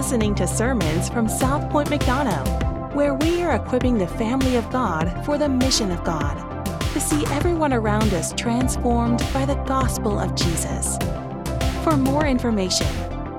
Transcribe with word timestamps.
listening 0.00 0.34
to 0.34 0.46
sermons 0.46 1.10
from 1.10 1.28
South 1.28 1.68
Point 1.68 1.90
McDonough, 1.90 2.94
where 2.94 3.12
we 3.12 3.42
are 3.42 3.56
equipping 3.56 3.98
the 3.98 4.06
family 4.06 4.56
of 4.56 4.70
God 4.70 5.12
for 5.26 5.36
the 5.36 5.46
mission 5.46 5.90
of 5.90 6.02
God 6.04 6.38
to 6.94 7.00
see 7.00 7.26
everyone 7.26 7.74
around 7.74 8.14
us 8.14 8.32
transformed 8.32 9.22
by 9.34 9.44
the 9.44 9.56
gospel 9.66 10.18
of 10.18 10.34
Jesus. 10.34 10.96
For 11.84 11.98
more 11.98 12.26
information, 12.26 12.86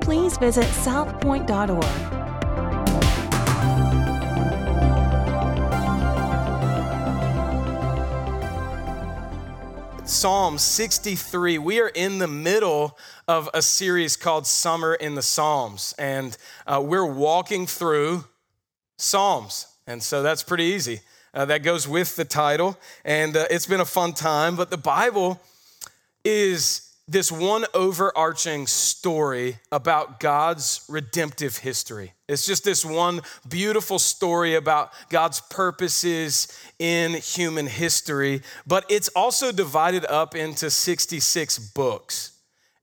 please 0.02 0.38
visit 0.38 0.66
southpoint.org. 0.66 2.21
Psalm 10.22 10.60
63. 10.60 11.58
We 11.58 11.82
are 11.82 11.88
in 11.88 12.20
the 12.20 12.28
middle 12.28 12.96
of 13.28 13.50
a 13.56 13.62
series 13.64 14.16
called 14.16 14.46
Summer 14.46 14.94
in 14.94 15.16
the 15.16 15.24
Psalms, 15.24 15.96
and 15.98 16.38
uh, 16.68 16.80
we're 16.80 17.12
walking 17.12 17.66
through 17.66 18.26
Psalms. 19.00 19.66
And 19.88 20.04
so 20.04 20.22
that's 20.22 20.44
pretty 20.44 20.66
easy. 20.66 21.02
Uh, 21.34 21.46
that 21.46 21.64
goes 21.64 21.88
with 21.88 22.16
the 22.18 22.24
title, 22.24 22.78
and 23.04 23.36
uh, 23.36 23.48
it's 23.50 23.66
been 23.66 23.80
a 23.80 23.86
fun 23.86 24.14
time. 24.14 24.56
But 24.56 24.70
the 24.70 24.78
Bible 24.78 25.42
is 26.24 26.91
this 27.12 27.30
one 27.30 27.66
overarching 27.74 28.66
story 28.68 29.58
about 29.70 30.22
God's 30.22 30.86
redemptive 30.88 31.58
history. 31.58 32.14
It's 32.30 32.46
just 32.46 32.64
this 32.64 32.86
one 32.86 33.22
beautiful 33.50 34.00
story 34.00 34.56
about 34.56 34.94
God's 35.10 35.42
purposes 35.42 36.48
in 36.80 37.16
human 37.16 37.68
history, 37.68 38.42
but 38.66 38.86
it's 38.90 39.10
also 39.10 39.52
divided 39.52 40.06
up 40.06 40.36
into 40.36 40.72
66 40.72 41.60
books. 41.60 42.32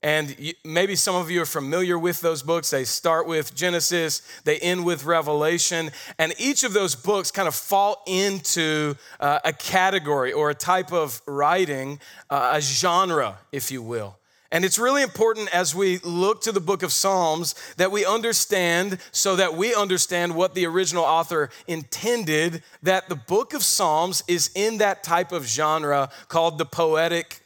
And 0.01 0.53
maybe 0.63 0.95
some 0.95 1.15
of 1.15 1.29
you 1.29 1.41
are 1.41 1.45
familiar 1.45 1.97
with 1.99 2.21
those 2.21 2.41
books. 2.41 2.69
They 2.69 2.85
start 2.85 3.27
with 3.27 3.53
Genesis, 3.53 4.21
they 4.45 4.57
end 4.59 4.85
with 4.85 5.03
Revelation, 5.03 5.89
and 6.17 6.33
each 6.37 6.63
of 6.63 6.71
those 6.71 6.95
books 6.95 7.31
kind 7.31 7.47
of 7.47 7.55
fall 7.55 8.03
into 8.07 8.95
uh, 9.19 9.39
a 9.43 9.51
category 9.51 10.31
or 10.31 10.51
a 10.51 10.55
type 10.55 10.93
of 10.93 11.21
writing, 11.27 11.99
uh, 12.29 12.51
a 12.53 12.61
genre, 12.61 13.39
if 13.51 13.71
you 13.71 13.81
will. 13.81 14.18
And 14.51 14.65
it's 14.65 14.79
really 14.79 15.03
important 15.03 15.53
as 15.53 15.75
we 15.75 15.99
look 15.99 16.41
to 16.41 16.51
the 16.51 16.59
book 16.59 16.81
of 16.81 16.91
Psalms 16.91 17.53
that 17.77 17.91
we 17.91 18.03
understand, 18.03 18.97
so 19.11 19.35
that 19.35 19.53
we 19.53 19.75
understand 19.75 20.35
what 20.35 20.55
the 20.55 20.65
original 20.65 21.03
author 21.03 21.51
intended, 21.67 22.63
that 22.81 23.09
the 23.09 23.15
book 23.15 23.53
of 23.53 23.63
Psalms 23.63 24.23
is 24.27 24.49
in 24.55 24.79
that 24.79 25.03
type 25.03 25.31
of 25.31 25.45
genre 25.45 26.09
called 26.29 26.57
the 26.57 26.65
poetic 26.65 27.41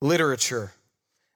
literature. 0.00 0.72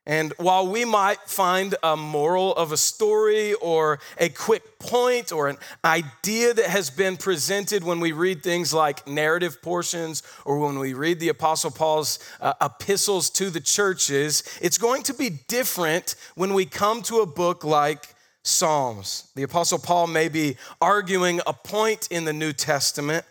And 0.06 0.32
while 0.36 0.68
we 0.68 0.84
might 0.84 1.18
find 1.26 1.74
a 1.82 1.96
moral 1.96 2.54
of 2.54 2.70
a 2.70 2.76
story 2.76 3.54
or 3.54 3.98
a 4.18 4.28
quick 4.28 4.78
point 4.78 5.32
or 5.32 5.48
an 5.48 5.56
idea 5.84 6.54
that 6.54 6.66
has 6.66 6.90
been 6.90 7.16
presented 7.16 7.82
when 7.82 7.98
we 7.98 8.12
read 8.12 8.42
things 8.42 8.72
like 8.72 9.08
narrative 9.08 9.60
portions 9.60 10.22
or 10.44 10.60
when 10.60 10.78
we 10.78 10.94
read 10.94 11.18
the 11.18 11.30
Apostle 11.30 11.72
Paul's 11.72 12.20
uh, 12.40 12.52
epistles 12.62 13.30
to 13.30 13.50
the 13.50 13.60
churches, 13.60 14.44
it's 14.62 14.78
going 14.78 15.02
to 15.02 15.14
be 15.14 15.30
different 15.48 16.14
when 16.36 16.54
we 16.54 16.66
come 16.66 17.02
to 17.02 17.18
a 17.18 17.26
book 17.26 17.64
like 17.64 18.14
Psalms. 18.44 19.28
The 19.34 19.42
Apostle 19.42 19.80
Paul 19.80 20.06
may 20.06 20.28
be 20.28 20.56
arguing 20.80 21.40
a 21.48 21.52
point 21.52 22.06
in 22.12 22.24
the 22.24 22.32
New 22.32 22.52
Testament 22.52 23.24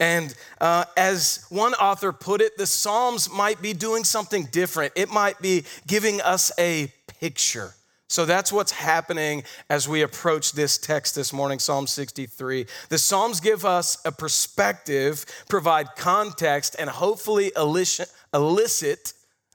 and 0.00 0.34
uh, 0.60 0.84
as 0.96 1.46
one 1.48 1.74
author 1.74 2.12
put 2.12 2.40
it, 2.40 2.56
the 2.56 2.66
Psalms 2.66 3.30
might 3.30 3.62
be 3.62 3.72
doing 3.72 4.04
something 4.04 4.46
different. 4.46 4.92
It 4.96 5.10
might 5.10 5.40
be 5.40 5.64
giving 5.86 6.20
us 6.20 6.50
a 6.58 6.92
picture. 7.20 7.74
So 8.08 8.26
that's 8.26 8.52
what's 8.52 8.72
happening 8.72 9.42
as 9.70 9.88
we 9.88 10.02
approach 10.02 10.52
this 10.52 10.76
text 10.76 11.14
this 11.14 11.32
morning, 11.32 11.58
Psalm 11.58 11.86
63. 11.86 12.66
The 12.90 12.98
Psalms 12.98 13.40
give 13.40 13.64
us 13.64 13.96
a 14.04 14.12
perspective, 14.12 15.24
provide 15.48 15.96
context, 15.96 16.76
and 16.78 16.90
hopefully 16.90 17.52
elicit, 17.56 19.12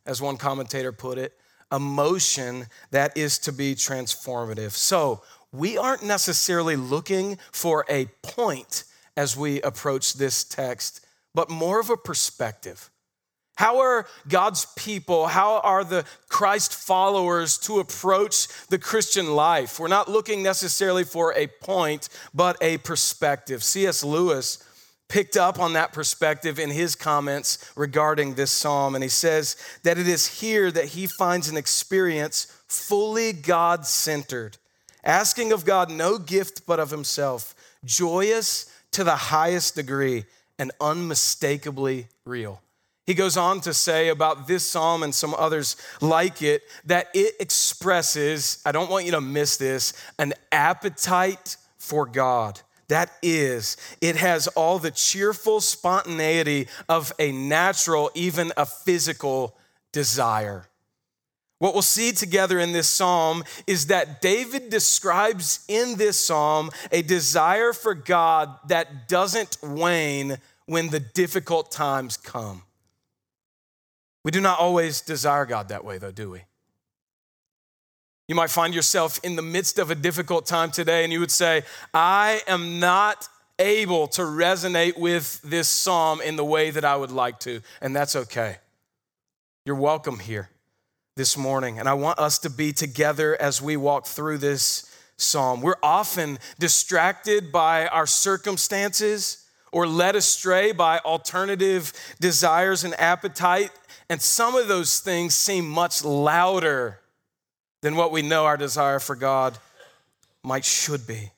as 0.07 0.21
one 0.21 0.37
commentator 0.37 0.91
put 0.91 1.19
it, 1.19 1.33
emotion 1.71 2.65
that 2.89 3.15
is 3.15 3.37
to 3.39 3.51
be 3.51 3.75
transformative. 3.75 4.71
So 4.71 5.21
we 5.51 5.77
aren't 5.77 6.03
necessarily 6.03 6.75
looking 6.75 7.37
for 7.51 7.85
a 7.89 8.05
point 8.23 8.85
as 9.17 9.35
we 9.35 9.59
approach 9.63 10.13
this 10.13 10.43
text, 10.43 11.05
but 11.33 11.49
more 11.49 11.81
of 11.81 11.89
a 11.89 11.97
perspective. 11.97 12.89
How 13.55 13.79
are 13.79 14.05
God's 14.27 14.67
people, 14.77 15.25
how 15.25 15.59
are 15.61 15.83
the 15.83 16.05
Christ 16.29 16.75
followers 16.75 17.57
to 17.59 17.79
approach 17.79 18.47
the 18.67 18.77
Christian 18.77 19.35
life? 19.35 19.79
We're 19.79 19.87
not 19.87 20.07
looking 20.07 20.43
necessarily 20.43 21.03
for 21.03 21.33
a 21.33 21.47
point, 21.47 22.07
but 22.35 22.55
a 22.61 22.77
perspective. 22.77 23.63
C.S. 23.63 24.03
Lewis 24.03 24.63
picked 25.09 25.35
up 25.35 25.59
on 25.59 25.73
that 25.73 25.91
perspective 25.91 26.59
in 26.59 26.69
his 26.69 26.93
comments 26.95 27.71
regarding 27.75 28.35
this 28.35 28.51
psalm, 28.51 28.93
and 28.93 29.03
he 29.03 29.09
says 29.09 29.55
that 29.81 29.97
it 29.97 30.07
is 30.07 30.39
here 30.41 30.69
that 30.69 30.89
he 30.89 31.07
finds 31.07 31.49
an 31.49 31.57
experience 31.57 32.45
fully 32.67 33.33
God 33.33 33.87
centered, 33.87 34.57
asking 35.03 35.51
of 35.51 35.65
God 35.65 35.89
no 35.89 36.19
gift 36.19 36.67
but 36.67 36.79
of 36.79 36.91
himself, 36.91 37.55
joyous 37.83 38.71
to 38.97 39.03
the 39.03 39.15
highest 39.15 39.75
degree 39.75 40.25
and 40.57 40.71
unmistakably 40.81 42.07
real. 42.25 42.59
He 43.05 43.13
goes 43.13 43.37
on 43.37 43.61
to 43.61 43.71
say 43.71 44.07
about 44.07 44.47
this 44.47 44.65
psalm 44.65 45.03
and 45.03 45.13
some 45.13 45.35
others 45.37 45.75
like 46.01 46.41
it 46.41 46.63
that 46.85 47.09
it 47.13 47.35
expresses, 47.39 48.59
I 48.65 48.71
don't 48.71 48.89
want 48.89 49.05
you 49.05 49.11
to 49.11 49.21
miss 49.21 49.57
this, 49.57 49.93
an 50.17 50.33
appetite 50.51 51.57
for 51.77 52.07
God. 52.07 52.59
That 52.87 53.11
is, 53.21 53.77
it 54.01 54.15
has 54.15 54.47
all 54.47 54.79
the 54.79 54.89
cheerful 54.89 55.61
spontaneity 55.61 56.67
of 56.89 57.13
a 57.19 57.31
natural, 57.31 58.09
even 58.15 58.51
a 58.57 58.65
physical 58.65 59.55
desire. 59.91 60.65
What 61.59 61.73
we'll 61.73 61.81
see 61.81 62.11
together 62.11 62.59
in 62.59 62.71
this 62.71 62.87
psalm 62.87 63.43
is 63.65 63.87
that 63.87 64.21
David 64.21 64.69
describes 64.69 65.65
in 65.67 65.97
this 65.97 66.17
psalm 66.17 66.69
a 66.91 67.01
desire 67.01 67.73
for 67.73 67.95
God 67.95 68.55
that 68.67 69.07
doesn't 69.07 69.57
wane 69.63 70.37
when 70.67 70.89
the 70.89 70.99
difficult 70.99 71.71
times 71.71 72.15
come. 72.15 72.61
We 74.23 74.31
do 74.31 74.41
not 74.41 74.59
always 74.59 75.01
desire 75.01 75.45
God 75.45 75.69
that 75.69 75.83
way, 75.83 75.97
though, 75.97 76.11
do 76.11 76.29
we? 76.29 76.41
You 78.27 78.35
might 78.35 78.51
find 78.51 78.75
yourself 78.75 79.19
in 79.23 79.35
the 79.35 79.41
midst 79.41 79.79
of 79.79 79.89
a 79.89 79.95
difficult 79.95 80.45
time 80.45 80.69
today, 80.69 81.05
and 81.05 81.13
you 81.13 81.21
would 81.21 81.31
say, 81.31 81.63
I 81.93 82.41
am 82.45 82.79
not 82.79 83.29
able 83.57 84.07
to 84.09 84.21
resonate 84.21 84.99
with 84.99 85.41
this 85.41 85.69
psalm 85.69 86.21
in 86.21 86.35
the 86.35 86.45
way 86.45 86.69
that 86.69 86.85
I 86.85 86.97
would 86.97 87.09
like 87.09 87.39
to, 87.41 87.61
and 87.81 87.95
that's 87.95 88.15
okay. 88.15 88.57
You're 89.65 89.75
welcome 89.75 90.19
here 90.19 90.49
this 91.17 91.35
morning, 91.35 91.79
and 91.79 91.89
I 91.89 91.95
want 91.95 92.19
us 92.19 92.37
to 92.39 92.49
be 92.49 92.71
together 92.71 93.35
as 93.41 93.59
we 93.59 93.75
walk 93.75 94.05
through 94.05 94.37
this 94.37 94.87
psalm. 95.17 95.61
We're 95.61 95.73
often 95.81 96.37
distracted 96.59 97.51
by 97.51 97.87
our 97.87 98.05
circumstances 98.05 99.43
or 99.71 99.87
led 99.87 100.15
astray 100.15 100.71
by 100.71 100.99
alternative 100.99 101.91
desires 102.19 102.83
and 102.83 102.93
appetite, 102.99 103.71
and 104.11 104.21
some 104.21 104.53
of 104.53 104.67
those 104.67 104.99
things 104.99 105.33
seem 105.33 105.67
much 105.67 106.03
louder 106.03 106.99
than 107.81 107.95
what 107.95 108.11
we 108.11 108.21
know 108.21 108.45
our 108.45 108.55
desire 108.55 108.99
for 108.99 109.15
God 109.15 109.57
might 110.43 110.65
should 110.65 111.07
be. 111.07 111.31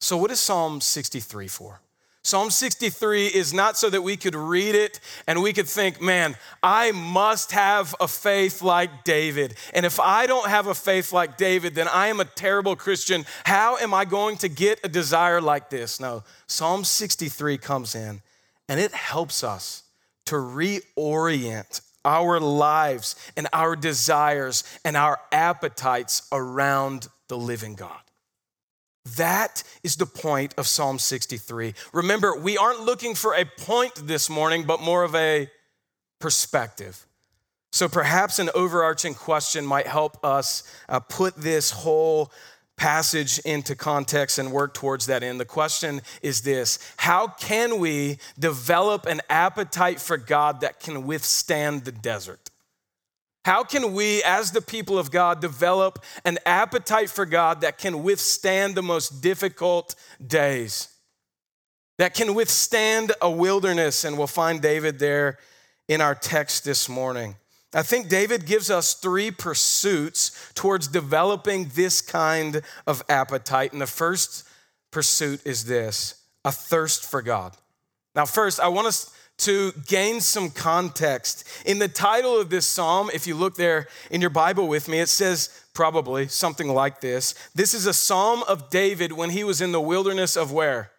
So, 0.00 0.16
what 0.16 0.30
is 0.30 0.40
Psalm 0.40 0.80
63 0.80 1.48
for? 1.48 1.81
Psalm 2.24 2.50
63 2.50 3.26
is 3.26 3.52
not 3.52 3.76
so 3.76 3.90
that 3.90 4.02
we 4.02 4.16
could 4.16 4.36
read 4.36 4.76
it 4.76 5.00
and 5.26 5.42
we 5.42 5.52
could 5.52 5.68
think, 5.68 6.00
man, 6.00 6.36
I 6.62 6.92
must 6.92 7.50
have 7.50 7.96
a 7.98 8.06
faith 8.06 8.62
like 8.62 9.02
David. 9.02 9.54
And 9.74 9.84
if 9.84 9.98
I 9.98 10.28
don't 10.28 10.48
have 10.48 10.68
a 10.68 10.74
faith 10.74 11.12
like 11.12 11.36
David, 11.36 11.74
then 11.74 11.88
I 11.88 12.06
am 12.06 12.20
a 12.20 12.24
terrible 12.24 12.76
Christian. 12.76 13.24
How 13.42 13.76
am 13.78 13.92
I 13.92 14.04
going 14.04 14.36
to 14.38 14.48
get 14.48 14.78
a 14.84 14.88
desire 14.88 15.40
like 15.40 15.68
this? 15.68 15.98
No, 15.98 16.22
Psalm 16.46 16.84
63 16.84 17.58
comes 17.58 17.96
in 17.96 18.22
and 18.68 18.78
it 18.78 18.92
helps 18.92 19.42
us 19.42 19.82
to 20.26 20.36
reorient 20.36 21.80
our 22.04 22.38
lives 22.38 23.16
and 23.36 23.48
our 23.52 23.74
desires 23.74 24.62
and 24.84 24.96
our 24.96 25.18
appetites 25.32 26.28
around 26.30 27.08
the 27.26 27.36
living 27.36 27.74
God. 27.74 28.00
That 29.16 29.62
is 29.82 29.96
the 29.96 30.06
point 30.06 30.54
of 30.56 30.66
Psalm 30.66 30.98
63. 30.98 31.74
Remember, 31.92 32.36
we 32.36 32.56
aren't 32.56 32.80
looking 32.80 33.14
for 33.14 33.34
a 33.34 33.44
point 33.44 33.94
this 33.96 34.30
morning, 34.30 34.64
but 34.64 34.80
more 34.80 35.02
of 35.02 35.14
a 35.14 35.50
perspective. 36.20 37.04
So 37.72 37.88
perhaps 37.88 38.38
an 38.38 38.50
overarching 38.54 39.14
question 39.14 39.66
might 39.66 39.86
help 39.86 40.24
us 40.24 40.62
uh, 40.88 41.00
put 41.00 41.34
this 41.36 41.70
whole 41.70 42.30
passage 42.76 43.38
into 43.40 43.74
context 43.74 44.38
and 44.38 44.52
work 44.52 44.74
towards 44.74 45.06
that 45.06 45.22
end. 45.22 45.40
The 45.40 45.44
question 45.44 46.00
is 46.20 46.42
this 46.42 46.78
How 46.96 47.26
can 47.26 47.80
we 47.80 48.18
develop 48.38 49.06
an 49.06 49.20
appetite 49.28 50.00
for 50.00 50.16
God 50.16 50.60
that 50.60 50.80
can 50.80 51.06
withstand 51.06 51.84
the 51.84 51.92
desert? 51.92 52.51
How 53.44 53.64
can 53.64 53.92
we, 53.92 54.22
as 54.22 54.52
the 54.52 54.62
people 54.62 54.98
of 54.98 55.10
God, 55.10 55.40
develop 55.40 55.98
an 56.24 56.38
appetite 56.46 57.10
for 57.10 57.26
God 57.26 57.62
that 57.62 57.78
can 57.78 58.02
withstand 58.02 58.74
the 58.74 58.82
most 58.82 59.20
difficult 59.20 59.94
days? 60.24 60.88
That 61.98 62.14
can 62.14 62.34
withstand 62.34 63.12
a 63.20 63.30
wilderness, 63.30 64.04
and 64.04 64.16
we'll 64.16 64.28
find 64.28 64.60
David 64.62 64.98
there 64.98 65.38
in 65.88 66.00
our 66.00 66.14
text 66.14 66.64
this 66.64 66.88
morning. 66.88 67.36
I 67.74 67.82
think 67.82 68.08
David 68.08 68.46
gives 68.46 68.70
us 68.70 68.94
three 68.94 69.30
pursuits 69.30 70.52
towards 70.54 70.88
developing 70.88 71.70
this 71.74 72.02
kind 72.02 72.62
of 72.86 73.02
appetite. 73.08 73.72
And 73.72 73.80
the 73.80 73.86
first 73.86 74.46
pursuit 74.90 75.40
is 75.44 75.64
this 75.64 76.22
a 76.44 76.52
thirst 76.52 77.04
for 77.04 77.22
God. 77.22 77.56
Now, 78.14 78.26
first, 78.26 78.60
I 78.60 78.68
want 78.68 78.88
us 78.88 79.10
to 79.44 79.72
gain 79.86 80.20
some 80.20 80.50
context. 80.50 81.48
In 81.66 81.78
the 81.78 81.88
title 81.88 82.40
of 82.40 82.50
this 82.50 82.66
psalm, 82.66 83.10
if 83.12 83.26
you 83.26 83.34
look 83.34 83.56
there 83.56 83.88
in 84.10 84.20
your 84.20 84.30
Bible 84.30 84.68
with 84.68 84.88
me, 84.88 85.00
it 85.00 85.08
says 85.08 85.64
probably 85.74 86.28
something 86.28 86.68
like 86.68 87.00
this. 87.00 87.34
This 87.54 87.74
is 87.74 87.86
a 87.86 87.94
psalm 87.94 88.42
of 88.48 88.70
David 88.70 89.12
when 89.12 89.30
he 89.30 89.44
was 89.44 89.60
in 89.60 89.72
the 89.72 89.80
wilderness 89.80 90.36
of 90.36 90.52
where? 90.52 90.90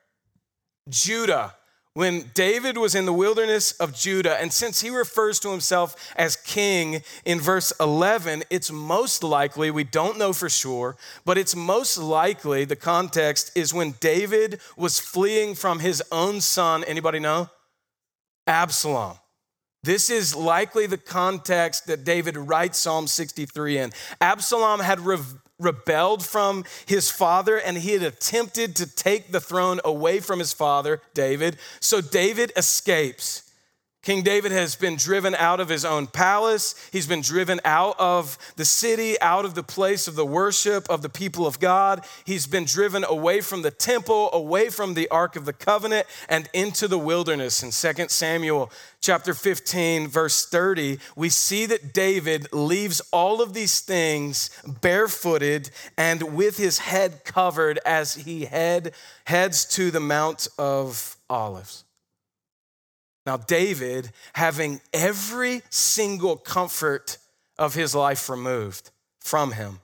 Judah. 0.90 1.56
When 1.96 2.32
David 2.34 2.76
was 2.76 2.96
in 2.96 3.06
the 3.06 3.14
wilderness 3.14 3.74
of 3.74 3.94
Judah, 3.94 4.42
and 4.42 4.52
since 4.52 4.82
he 4.82 4.90
refers 4.90 5.40
to 5.42 5.52
himself 5.52 6.12
as 6.16 6.36
king 6.36 7.04
in 7.24 7.40
verse 7.40 7.72
11, 7.80 8.44
it's 8.50 8.72
most 8.72 9.24
likely, 9.24 9.70
we 9.70 9.84
don't 9.84 10.18
know 10.18 10.34
for 10.34 10.50
sure, 10.50 10.98
but 11.24 11.38
it's 11.38 11.56
most 11.56 12.00
likely 12.00 12.66
the 12.66 12.76
context 12.76 13.52
is 13.56 13.76
when 13.76 13.92
David 14.00 14.60
was 14.76 15.00
fleeing 15.00 15.54
from 15.54 15.80
his 15.80 16.02
own 16.12 16.42
son. 16.42 16.84
Anybody 16.86 17.20
know? 17.20 17.52
Absalom. 18.48 19.18
This 19.84 20.10
is 20.10 20.34
likely 20.34 20.86
the 20.88 20.98
context 20.98 21.88
that 21.88 22.06
David 22.06 22.38
writes 22.38 22.80
Psalm 22.80 23.06
63 23.06 23.78
in. 23.80 23.92
Absalom 24.22 24.80
had 24.80 25.02
re- 25.02 25.18
rebelled 25.60 26.26
from 26.26 26.64
his 26.86 27.12
father 27.12 27.58
and 27.58 27.78
he 27.78 27.92
had 27.92 28.04
attempted 28.04 28.78
to 28.78 28.86
take 28.86 29.32
the 29.32 29.42
throne 29.42 29.82
away 29.84 30.22
from 30.22 30.40
his 30.40 30.54
father, 30.54 31.02
David. 31.14 31.58
So 31.82 32.00
David 32.00 32.54
escapes. 32.56 33.43
King 34.04 34.22
David 34.22 34.52
has 34.52 34.76
been 34.76 34.98
driven 34.98 35.34
out 35.34 35.62
of 35.62 35.70
his 35.70 35.86
own 35.86 36.08
palace. 36.08 36.76
He's 36.92 37.08
been 37.08 37.22
driven 37.22 37.62
out 37.64 37.96
of 37.98 38.38
the 38.58 38.66
city, 38.66 39.20
out 39.22 39.46
of 39.46 39.56
the 39.56 39.64
place 39.64 40.10
of 40.10 40.16
the 40.16 40.26
worship 40.26 40.90
of 40.90 41.02
the 41.02 41.08
people 41.08 41.48
of 41.48 41.62
God. 41.62 42.04
He's 42.26 42.46
been 42.46 42.66
driven 42.66 43.06
away 43.06 43.40
from 43.40 43.62
the 43.62 43.72
temple, 43.72 44.30
away 44.34 44.68
from 44.68 44.94
the 44.94 45.08
Ark 45.08 45.38
of 45.38 45.46
the 45.46 45.54
Covenant, 45.54 46.06
and 46.28 46.50
into 46.52 46.90
the 46.90 47.00
wilderness. 47.00 47.64
In 47.64 47.72
2 47.72 48.10
Samuel 48.10 48.70
chapter 49.00 49.34
15, 49.34 50.10
verse 50.10 50.46
30, 50.48 51.00
we 51.16 51.30
see 51.30 51.66
that 51.68 51.94
David 51.94 52.52
leaves 52.52 53.02
all 53.14 53.42
of 53.42 53.54
these 53.54 53.80
things 53.80 54.50
barefooted 54.82 55.72
and 55.98 56.36
with 56.36 56.58
his 56.58 56.80
head 56.80 57.24
covered 57.24 57.80
as 57.86 58.16
he 58.16 58.46
head, 58.46 58.94
heads 59.28 59.64
to 59.64 59.92
the 59.92 60.02
Mount 60.02 60.50
of 60.58 61.16
Olives. 61.30 61.86
Now, 63.26 63.38
David, 63.38 64.12
having 64.34 64.82
every 64.92 65.62
single 65.70 66.36
comfort 66.36 67.18
of 67.58 67.74
his 67.74 67.96
life 67.96 68.30
removed 68.30 68.92
from 69.20 69.54
him, 69.54 69.80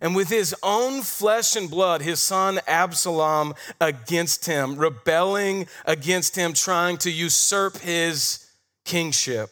and 0.00 0.14
with 0.14 0.28
his 0.28 0.54
own 0.62 1.02
flesh 1.02 1.56
and 1.56 1.70
blood, 1.70 2.02
his 2.02 2.20
son 2.20 2.60
Absalom 2.66 3.54
against 3.80 4.46
him, 4.46 4.76
rebelling 4.76 5.66
against 5.86 6.36
him, 6.36 6.52
trying 6.52 6.98
to 6.98 7.10
usurp 7.10 7.78
his 7.78 8.50
kingship, 8.84 9.50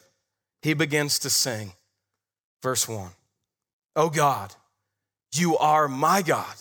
he 0.60 0.74
begins 0.74 1.18
to 1.20 1.30
sing. 1.30 1.72
Verse 2.62 2.88
1 2.88 3.10
Oh 3.96 4.10
God, 4.10 4.54
you 5.32 5.56
are 5.58 5.88
my 5.88 6.22
God. 6.22 6.54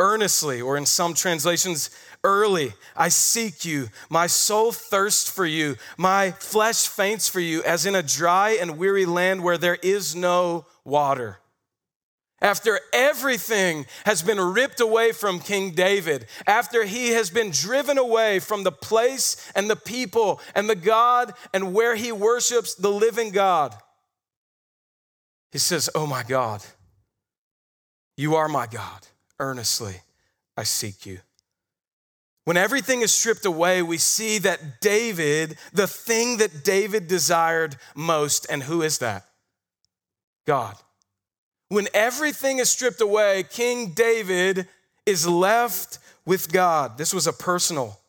Earnestly, 0.00 0.62
or 0.62 0.78
in 0.78 0.86
some 0.86 1.12
translations, 1.12 1.90
early. 2.24 2.72
I 2.96 3.10
seek 3.10 3.64
you. 3.64 3.90
My 4.08 4.26
soul 4.26 4.72
thirsts 4.72 5.30
for 5.30 5.44
you. 5.44 5.76
My 5.98 6.30
flesh 6.32 6.88
faints 6.88 7.28
for 7.28 7.40
you, 7.40 7.62
as 7.64 7.84
in 7.84 7.94
a 7.94 8.02
dry 8.02 8.58
and 8.60 8.78
weary 8.78 9.04
land 9.04 9.44
where 9.44 9.58
there 9.58 9.78
is 9.82 10.16
no 10.16 10.64
water. 10.84 11.38
After 12.42 12.80
everything 12.94 13.84
has 14.06 14.22
been 14.22 14.40
ripped 14.40 14.80
away 14.80 15.12
from 15.12 15.40
King 15.40 15.72
David, 15.72 16.26
after 16.46 16.84
he 16.84 17.10
has 17.10 17.28
been 17.28 17.50
driven 17.50 17.98
away 17.98 18.38
from 18.38 18.64
the 18.64 18.72
place 18.72 19.52
and 19.54 19.68
the 19.68 19.76
people 19.76 20.40
and 20.54 20.68
the 20.68 20.74
God 20.74 21.34
and 21.52 21.74
where 21.74 21.94
he 21.94 22.10
worships 22.10 22.74
the 22.74 22.90
living 22.90 23.30
God, 23.30 23.76
he 25.52 25.58
says, 25.58 25.90
Oh 25.94 26.06
my 26.06 26.22
God, 26.22 26.64
you 28.16 28.36
are 28.36 28.48
my 28.48 28.66
God. 28.66 29.06
Earnestly, 29.40 29.96
I 30.56 30.62
seek 30.62 31.04
you. 31.04 31.18
When 32.44 32.56
everything 32.56 33.00
is 33.00 33.12
stripped 33.12 33.44
away, 33.44 33.82
we 33.82 33.98
see 33.98 34.38
that 34.38 34.80
David, 34.80 35.56
the 35.72 35.86
thing 35.86 36.36
that 36.36 36.62
David 36.62 37.08
desired 37.08 37.76
most, 37.94 38.46
and 38.48 38.62
who 38.62 38.82
is 38.82 38.98
that? 38.98 39.24
God. 40.46 40.76
When 41.68 41.88
everything 41.94 42.58
is 42.58 42.70
stripped 42.70 43.00
away, 43.00 43.44
King 43.50 43.92
David 43.92 44.68
is 45.06 45.26
left 45.26 45.98
with 46.24 46.52
God. 46.52 46.98
This 46.98 47.12
was 47.12 47.26
a 47.26 47.32
personal 47.32 48.00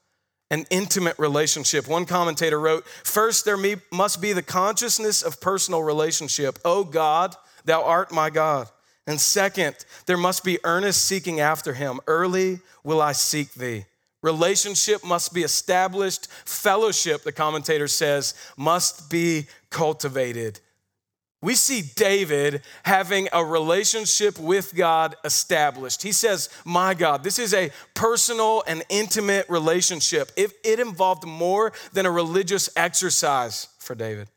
an 0.51 0.65
intimate 0.69 1.17
relationship. 1.17 1.87
One 1.87 2.05
commentator 2.05 2.59
wrote 2.59 2.85
First, 2.87 3.45
there 3.45 3.57
must 3.91 4.21
be 4.21 4.33
the 4.33 4.43
consciousness 4.43 5.23
of 5.23 5.41
personal 5.41 5.81
relationship. 5.81 6.59
Oh 6.63 6.83
God, 6.83 7.35
thou 7.65 7.83
art 7.83 8.11
my 8.11 8.29
God. 8.29 8.69
And 9.07 9.19
second, 9.19 9.75
there 10.05 10.17
must 10.17 10.43
be 10.43 10.59
earnest 10.63 11.05
seeking 11.05 11.39
after 11.39 11.73
him. 11.73 11.99
Early 12.07 12.59
will 12.83 13.01
I 13.01 13.13
seek 13.13 13.53
thee. 13.53 13.85
Relationship 14.21 15.03
must 15.03 15.33
be 15.33 15.41
established. 15.41 16.27
Fellowship, 16.45 17.23
the 17.23 17.31
commentator 17.31 17.87
says, 17.87 18.35
must 18.55 19.09
be 19.09 19.47
cultivated. 19.71 20.59
We 21.43 21.55
see 21.55 21.81
David 21.81 22.61
having 22.83 23.27
a 23.33 23.43
relationship 23.43 24.37
with 24.37 24.75
God 24.75 25.15
established. 25.25 26.03
He 26.03 26.11
says, 26.11 26.49
My 26.65 26.93
God, 26.93 27.23
this 27.23 27.39
is 27.39 27.55
a 27.55 27.71
personal 27.95 28.63
and 28.67 28.83
intimate 28.89 29.49
relationship. 29.49 30.31
It, 30.37 30.51
it 30.63 30.79
involved 30.79 31.25
more 31.25 31.73
than 31.93 32.05
a 32.05 32.11
religious 32.11 32.69
exercise 32.75 33.69
for 33.79 33.95
David. 33.95 34.27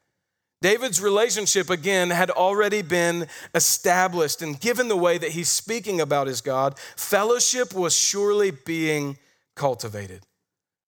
David's 0.65 0.99
relationship, 0.99 1.69
again, 1.69 2.09
had 2.09 2.31
already 2.31 2.81
been 2.81 3.27
established. 3.55 4.41
And 4.41 4.59
given 4.59 4.89
the 4.89 4.97
way 4.97 5.19
that 5.19 5.33
he's 5.33 5.51
speaking 5.51 6.01
about 6.01 6.27
his 6.27 6.41
God, 6.41 6.79
fellowship 6.97 7.75
was 7.75 7.95
surely 7.95 8.51
being 8.51 9.19
cultivated. 9.55 10.23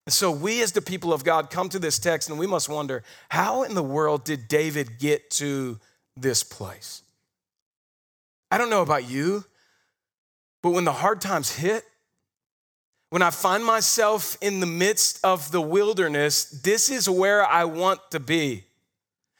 So 0.08 0.30
we, 0.30 0.62
as 0.62 0.72
the 0.72 0.80
people 0.80 1.12
of 1.12 1.24
God, 1.24 1.50
come 1.50 1.68
to 1.68 1.78
this 1.78 1.98
text 1.98 2.30
and 2.30 2.38
we 2.38 2.46
must 2.46 2.70
wonder 2.70 3.02
how 3.28 3.64
in 3.64 3.74
the 3.74 3.82
world 3.82 4.24
did 4.24 4.48
David 4.48 4.98
get 4.98 5.28
to 5.32 5.78
this 6.16 6.42
place? 6.42 7.02
I 8.50 8.56
don't 8.56 8.70
know 8.70 8.80
about 8.80 9.06
you, 9.06 9.44
but 10.62 10.70
when 10.70 10.84
the 10.84 10.92
hard 10.92 11.20
times 11.20 11.54
hit, 11.54 11.84
when 13.10 13.20
I 13.20 13.28
find 13.28 13.62
myself 13.62 14.38
in 14.40 14.60
the 14.60 14.66
midst 14.66 15.20
of 15.22 15.52
the 15.52 15.60
wilderness, 15.60 16.44
this 16.46 16.88
is 16.88 17.10
where 17.10 17.44
I 17.44 17.64
want 17.64 18.00
to 18.12 18.20
be. 18.20 18.64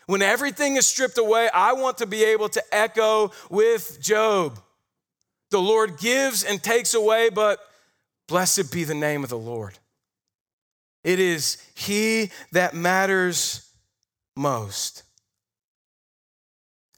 When 0.07 0.23
everything 0.23 0.77
is 0.77 0.87
stripped 0.87 1.19
away, 1.19 1.49
I 1.53 1.73
want 1.73 1.99
to 1.99 2.07
be 2.07 2.25
able 2.25 2.49
to 2.51 2.63
echo 2.73 3.33
with 3.51 3.99
Job. 4.01 4.59
The 5.51 5.61
Lord 5.61 5.99
gives 5.99 6.45
and 6.45 6.63
takes 6.63 6.95
away, 6.95 7.29
but 7.29 7.59
Blessed 8.29 8.73
be 8.73 8.85
the 8.85 8.95
name 8.95 9.23
of 9.23 9.31
the 9.31 9.39
Lord. 9.39 9.79
It 11.05 11.21
is 11.21 11.59
He 11.75 12.31
that 12.53 12.75
matters 12.75 13.71
most. 14.37 15.05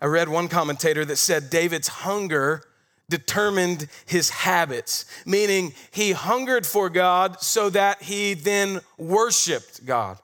I 0.00 0.07
read 0.07 0.29
one 0.29 0.49
commentator 0.49 1.05
that 1.05 1.17
said 1.17 1.50
David's 1.50 1.88
hunger 1.88 2.62
determined 3.11 3.88
his 4.07 4.31
habits, 4.31 5.07
meaning 5.25 5.73
he 5.91 6.12
hungered 6.12 6.67
for 6.67 6.88
God 6.91 7.41
so 7.41 7.71
that 7.71 8.03
he 8.03 8.35
then 8.35 8.81
worshiped 8.97 9.85
God. 9.87 10.19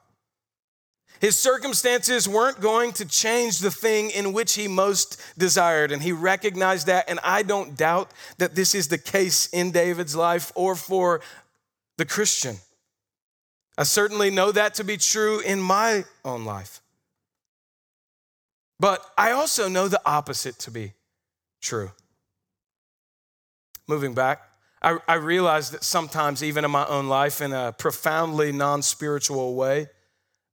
His 1.19 1.35
circumstances 1.35 2.27
weren't 2.27 2.59
going 2.59 2.91
to 2.93 3.05
change 3.05 3.59
the 3.59 3.71
thing 3.71 4.09
in 4.09 4.33
which 4.33 4.55
he 4.55 4.67
most 4.67 5.21
desired, 5.37 5.91
and 5.91 6.01
he 6.01 6.11
recognized 6.11 6.87
that. 6.87 7.09
And 7.09 7.19
I 7.23 7.43
don't 7.43 7.77
doubt 7.77 8.11
that 8.37 8.55
this 8.55 8.75
is 8.75 8.87
the 8.87 8.97
case 8.97 9.47
in 9.47 9.71
David's 9.71 10.15
life 10.15 10.51
or 10.55 10.75
for 10.75 11.21
the 11.97 12.05
Christian. 12.05 12.57
I 13.77 13.83
certainly 13.83 14.29
know 14.29 14.51
that 14.51 14.75
to 14.75 14.83
be 14.83 14.97
true 14.97 15.39
in 15.39 15.59
my 15.59 16.05
own 16.23 16.45
life. 16.45 16.81
But 18.79 19.05
I 19.17 19.31
also 19.31 19.69
know 19.69 19.87
the 19.87 20.01
opposite 20.05 20.59
to 20.59 20.71
be 20.71 20.93
true. 21.61 21.91
Moving 23.87 24.13
back, 24.13 24.41
I, 24.81 24.97
I 25.07 25.15
realize 25.15 25.71
that 25.71 25.83
sometimes, 25.83 26.43
even 26.43 26.65
in 26.65 26.71
my 26.71 26.85
own 26.87 27.07
life, 27.07 27.41
in 27.41 27.53
a 27.53 27.71
profoundly 27.71 28.51
non 28.51 28.81
spiritual 28.81 29.55
way, 29.55 29.87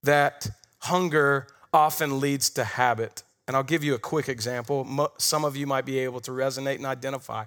that 0.02 0.50
hunger 0.78 1.46
often 1.72 2.20
leads 2.20 2.50
to 2.50 2.64
habit. 2.64 3.22
and 3.48 3.56
I'll 3.56 3.62
give 3.62 3.82
you 3.82 3.94
a 3.94 3.98
quick 3.98 4.28
example. 4.28 5.10
Some 5.18 5.44
of 5.44 5.56
you 5.56 5.66
might 5.66 5.84
be 5.84 5.98
able 5.98 6.20
to 6.20 6.30
resonate 6.30 6.76
and 6.76 6.86
identify. 6.86 7.44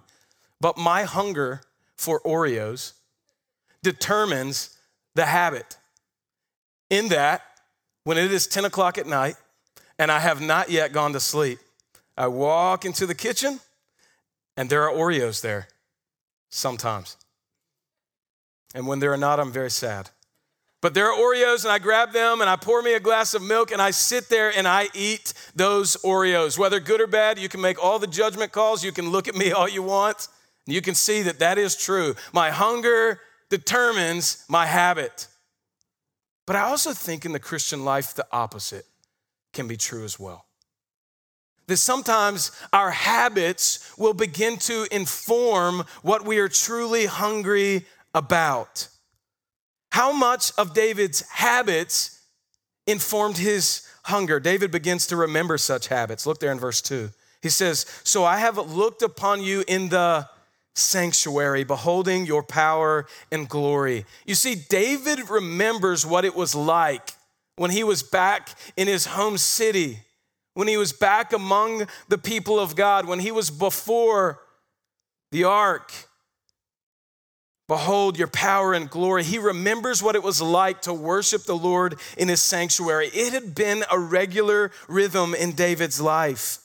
But 0.59 0.77
my 0.77 1.03
hunger 1.03 1.61
for 1.95 2.19
Oreos 2.21 2.93
determines 3.81 4.77
the 5.15 5.25
habit. 5.25 5.77
In 6.89 7.07
that, 7.09 7.41
when 8.03 8.17
it 8.17 8.31
is 8.31 8.45
10 8.45 8.65
o'clock 8.65 8.97
at 8.97 9.07
night 9.07 9.35
and 9.97 10.11
I 10.11 10.19
have 10.19 10.41
not 10.41 10.69
yet 10.69 10.91
gone 10.91 11.13
to 11.13 11.19
sleep, 11.19 11.59
I 12.17 12.27
walk 12.27 12.85
into 12.85 13.05
the 13.05 13.15
kitchen 13.15 13.59
and 14.57 14.69
there 14.69 14.87
are 14.87 14.93
Oreos 14.93 15.41
there 15.41 15.67
sometimes. 16.49 17.17
And 18.73 18.85
when 18.85 18.99
there 18.99 19.13
are 19.13 19.17
not, 19.17 19.39
I'm 19.39 19.51
very 19.51 19.71
sad. 19.71 20.09
But 20.85 20.93
there 20.93 21.11
are 21.11 21.17
Oreos, 21.17 21.63
and 21.63 21.71
I 21.71 21.79
grab 21.79 22.13
them 22.13 22.41
and 22.41 22.47
I 22.47 22.57
pour 22.57 22.79
me 22.83 22.93
a 22.93 22.99
glass 22.99 23.33
of 23.33 23.41
milk 23.41 23.71
and 23.71 23.81
I 23.81 23.89
sit 23.89 24.29
there 24.29 24.55
and 24.55 24.67
I 24.67 24.87
eat 24.93 25.33
those 25.55 25.97
Oreos. 26.05 26.59
Whether 26.59 26.79
good 26.79 27.01
or 27.01 27.07
bad, 27.07 27.39
you 27.39 27.49
can 27.49 27.59
make 27.59 27.83
all 27.83 27.97
the 27.97 28.05
judgment 28.05 28.51
calls. 28.51 28.83
You 28.83 28.91
can 28.91 29.09
look 29.09 29.27
at 29.27 29.33
me 29.33 29.51
all 29.51 29.67
you 29.67 29.81
want. 29.81 30.27
And 30.67 30.75
You 30.75 30.83
can 30.83 30.93
see 30.93 31.23
that 31.23 31.39
that 31.39 31.57
is 31.57 31.75
true. 31.75 32.13
My 32.33 32.51
hunger 32.51 33.19
determines 33.49 34.45
my 34.47 34.67
habit. 34.67 35.27
But 36.45 36.55
I 36.55 36.61
also 36.61 36.93
think 36.93 37.25
in 37.25 37.31
the 37.31 37.39
Christian 37.39 37.83
life, 37.83 38.13
the 38.13 38.27
opposite 38.31 38.85
can 39.53 39.67
be 39.67 39.77
true 39.77 40.03
as 40.03 40.19
well. 40.19 40.45
That 41.65 41.77
sometimes 41.77 42.51
our 42.71 42.91
habits 42.91 43.91
will 43.97 44.13
begin 44.13 44.57
to 44.57 44.85
inform 44.91 45.85
what 46.03 46.25
we 46.25 46.37
are 46.37 46.47
truly 46.47 47.07
hungry 47.07 47.87
about. 48.13 48.89
How 49.95 50.11
much 50.11 50.51
of 50.57 50.73
David's 50.73 51.21
habits 51.29 52.19
informed 52.85 53.37
his 53.37 53.87
hunger? 54.03 54.41
David 54.41 54.69
begins 54.69 55.07
to 55.07 55.15
remember 55.15 55.57
such 55.57 55.87
habits. 55.87 56.25
Look 56.25 56.41
there 56.41 56.51
in 56.51 56.59
verse 56.59 56.81
2. 56.81 57.11
He 57.41 57.47
says, 57.47 57.85
So 58.03 58.25
I 58.25 58.39
have 58.39 58.57
looked 58.57 59.03
upon 59.03 59.41
you 59.41 59.63
in 59.69 59.87
the 59.87 60.27
sanctuary, 60.73 61.63
beholding 61.63 62.25
your 62.25 62.43
power 62.43 63.05
and 63.31 63.47
glory. 63.47 64.05
You 64.25 64.35
see, 64.35 64.55
David 64.55 65.29
remembers 65.29 66.05
what 66.05 66.25
it 66.25 66.35
was 66.35 66.53
like 66.53 67.11
when 67.55 67.71
he 67.71 67.85
was 67.85 68.03
back 68.03 68.49
in 68.75 68.89
his 68.89 69.05
home 69.05 69.37
city, 69.37 69.99
when 70.55 70.67
he 70.67 70.75
was 70.75 70.91
back 70.91 71.31
among 71.31 71.87
the 72.09 72.17
people 72.17 72.59
of 72.59 72.75
God, 72.75 73.05
when 73.05 73.19
he 73.19 73.31
was 73.31 73.49
before 73.49 74.41
the 75.31 75.45
ark. 75.45 75.93
Behold 77.67 78.17
your 78.17 78.27
power 78.27 78.73
and 78.73 78.89
glory. 78.89 79.23
He 79.23 79.39
remembers 79.39 80.03
what 80.03 80.15
it 80.15 80.21
was 80.21 80.41
like 80.41 80.83
to 80.83 80.93
worship 80.93 81.43
the 81.43 81.57
Lord 81.57 81.95
in 82.15 82.27
his 82.27 82.41
sanctuary. 82.41 83.07
It 83.07 83.33
had 83.33 83.55
been 83.55 83.83
a 83.91 83.97
regular 83.97 84.71
rhythm 84.87 85.33
in 85.33 85.53
David's 85.53 85.99
life. 85.99 86.59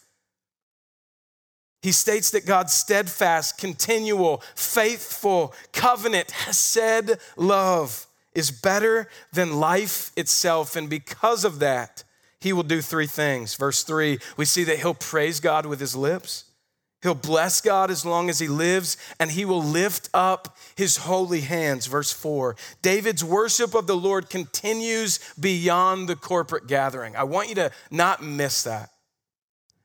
He 1.83 1.93
states 1.93 2.31
that 2.33 2.45
God's 2.45 2.75
steadfast, 2.75 3.57
continual, 3.57 4.43
faithful, 4.55 5.55
covenant, 5.73 6.31
hesed 6.31 7.19
love 7.39 8.07
is 8.35 8.51
better 8.51 9.09
than 9.33 9.59
life 9.59 10.13
itself. 10.17 10.77
And 10.77 10.91
because 10.91 11.45
of 11.45 11.61
that, 11.61 12.05
he 12.39 12.53
will 12.53 12.63
do 12.63 12.83
three 12.83 13.07
things. 13.07 13.55
Verse 13.55 13.83
three, 13.83 14.19
we 14.37 14.45
see 14.45 14.65
that 14.65 14.81
he'll 14.81 14.93
praise 14.93 15.41
God 15.41 15.65
with 15.65 15.81
his 15.81 15.97
lips. 15.97 16.45
He'll 17.03 17.15
bless 17.15 17.63
God 17.63 17.91
as 17.91 18.05
long 18.05 18.29
as 18.29 18.39
he 18.39 18.49
lives, 18.49 18.99
and 19.19 19.31
he 19.31 19.47
will 19.47 19.63
lift 19.63 20.11
up 20.13 20.57
his 20.75 20.99
holy 20.99 21.41
hands. 21.41 21.87
Verse 21.87 22.13
4. 22.13 22.57
David's 22.83 23.25
worship 23.25 23.75
of 23.75 23.87
the 23.87 23.97
Lord 23.97 24.29
continues 24.29 25.19
beyond 25.41 26.09
the 26.09 26.17
corporate 26.17 26.67
gathering. 26.67 27.17
I 27.17 27.25
want 27.25 27.49
you 27.49 27.55
to 27.55 27.71
not 27.91 28.23
miss 28.23 28.65
that. 28.65 28.91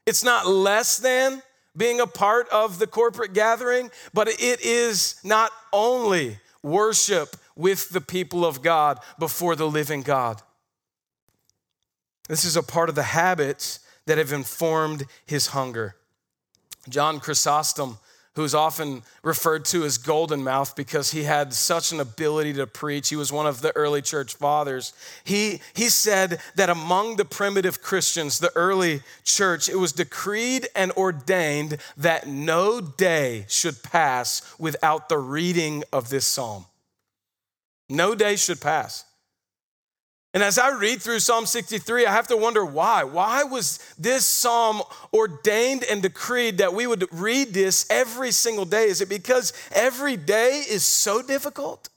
It's 0.05 0.23
not 0.23 0.45
less 0.45 0.97
than, 0.97 1.41
being 1.75 1.99
a 1.99 2.07
part 2.07 2.49
of 2.49 2.79
the 2.79 2.87
corporate 2.87 3.33
gathering, 3.33 3.91
but 4.13 4.27
it 4.27 4.61
is 4.61 5.15
not 5.23 5.51
only 5.71 6.39
worship 6.61 7.37
with 7.55 7.89
the 7.89 8.01
people 8.01 8.45
of 8.45 8.61
God 8.61 8.99
before 9.19 9.55
the 9.55 9.67
living 9.67 10.01
God. 10.01 10.41
This 12.27 12.43
is 12.43 12.57
a 12.57 12.63
part 12.63 12.89
of 12.89 12.95
the 12.95 13.03
habits 13.03 13.79
that 14.05 14.17
have 14.17 14.33
informed 14.33 15.05
his 15.25 15.47
hunger. 15.47 15.95
John 16.89 17.19
Chrysostom 17.19 17.97
who's 18.35 18.53
often 18.53 19.01
referred 19.23 19.63
to 19.63 19.85
as 19.85 19.97
Golden 19.97 20.43
Mouth 20.43 20.75
because 20.75 21.11
he 21.11 21.23
had 21.23 21.53
such 21.53 21.91
an 21.91 22.01
ability 22.01 22.53
to 22.53 22.67
preach. 22.67 23.09
He 23.09 23.15
was 23.15 23.31
one 23.31 23.47
of 23.47 23.61
the 23.61 23.73
early 23.75 24.01
church 24.01 24.35
fathers. 24.35 24.93
He, 25.23 25.61
he 25.73 25.87
said 25.87 26.41
that 26.55 26.69
among 26.69 27.15
the 27.15 27.23
primitive 27.23 27.81
Christians, 27.81 28.39
the 28.39 28.51
early 28.55 29.01
church, 29.23 29.69
it 29.69 29.77
was 29.77 29.93
decreed 29.93 30.67
and 30.75 30.91
ordained 30.93 31.77
that 31.95 32.27
no 32.27 32.81
day 32.81 33.45
should 33.47 33.81
pass 33.83 34.53
without 34.59 35.07
the 35.07 35.17
reading 35.17 35.83
of 35.93 36.09
this 36.09 36.25
psalm. 36.25 36.65
No 37.87 38.15
day 38.15 38.35
should 38.35 38.59
pass. 38.59 39.05
And 40.35 40.43
as 40.43 40.57
I 40.57 40.71
read 40.71 41.01
through 41.01 41.19
Psalm 41.19 41.45
63, 41.45 42.05
I 42.05 42.11
have 42.11 42.27
to 42.27 42.35
wonder 42.35 42.65
why. 42.65 43.05
Why 43.05 43.45
was 43.45 43.79
this 43.97 44.25
psalm 44.25 44.81
ordained 45.13 45.85
and 45.89 46.01
decreed 46.01 46.57
that 46.57 46.73
we 46.73 46.87
would 46.87 47.07
read 47.13 47.53
this 47.53 47.85
every 47.89 48.31
single 48.31 48.65
day? 48.65 48.87
Is 48.87 48.99
it 48.99 49.07
because 49.07 49.53
every 49.71 50.17
day 50.17 50.61
is 50.69 50.83
so 50.83 51.21
difficult? 51.21 51.87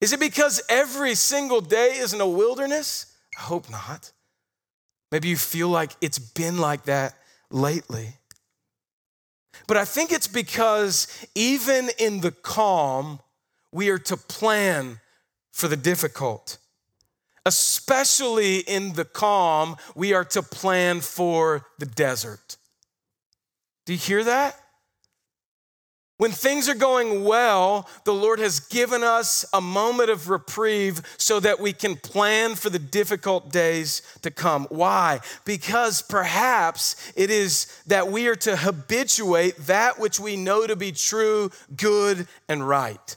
Is 0.00 0.12
it 0.12 0.18
because 0.18 0.60
every 0.68 1.14
single 1.14 1.60
day 1.60 1.98
is 1.98 2.12
in 2.12 2.20
a 2.20 2.26
wilderness? 2.26 3.14
I 3.38 3.42
hope 3.42 3.70
not. 3.70 4.10
Maybe 5.12 5.28
you 5.28 5.36
feel 5.36 5.68
like 5.68 5.92
it's 6.00 6.18
been 6.18 6.58
like 6.58 6.86
that 6.86 7.14
lately. 7.48 8.08
But 9.68 9.76
I 9.76 9.84
think 9.84 10.10
it's 10.10 10.26
because 10.26 11.06
even 11.36 11.90
in 11.96 12.22
the 12.22 12.32
calm, 12.32 13.20
we 13.70 13.88
are 13.90 14.00
to 14.00 14.16
plan 14.16 14.98
for 15.52 15.68
the 15.68 15.76
difficult 15.76 16.58
especially 17.46 18.58
in 18.58 18.94
the 18.94 19.04
calm, 19.04 19.76
we 19.94 20.12
are 20.12 20.24
to 20.24 20.42
plan 20.42 21.00
for 21.00 21.66
the 21.78 21.86
desert. 21.86 22.56
Do 23.86 23.92
you 23.92 23.98
hear 23.98 24.24
that? 24.24 24.58
When 26.16 26.30
things 26.30 26.68
are 26.68 26.76
going 26.76 27.24
well, 27.24 27.88
the 28.04 28.14
Lord 28.14 28.38
has 28.38 28.60
given 28.60 29.02
us 29.02 29.44
a 29.52 29.60
moment 29.60 30.10
of 30.10 30.30
reprieve 30.30 31.02
so 31.18 31.40
that 31.40 31.58
we 31.58 31.72
can 31.72 31.96
plan 31.96 32.54
for 32.54 32.70
the 32.70 32.78
difficult 32.78 33.50
days 33.50 34.00
to 34.22 34.30
come. 34.30 34.68
Why? 34.70 35.20
Because 35.44 36.02
perhaps 36.02 37.12
it 37.16 37.30
is 37.30 37.66
that 37.88 38.08
we 38.08 38.28
are 38.28 38.36
to 38.36 38.56
habituate 38.56 39.56
that 39.66 39.98
which 39.98 40.20
we 40.20 40.36
know 40.36 40.68
to 40.68 40.76
be 40.76 40.92
true, 40.92 41.50
good, 41.76 42.28
and 42.48 42.66
right. 42.66 43.16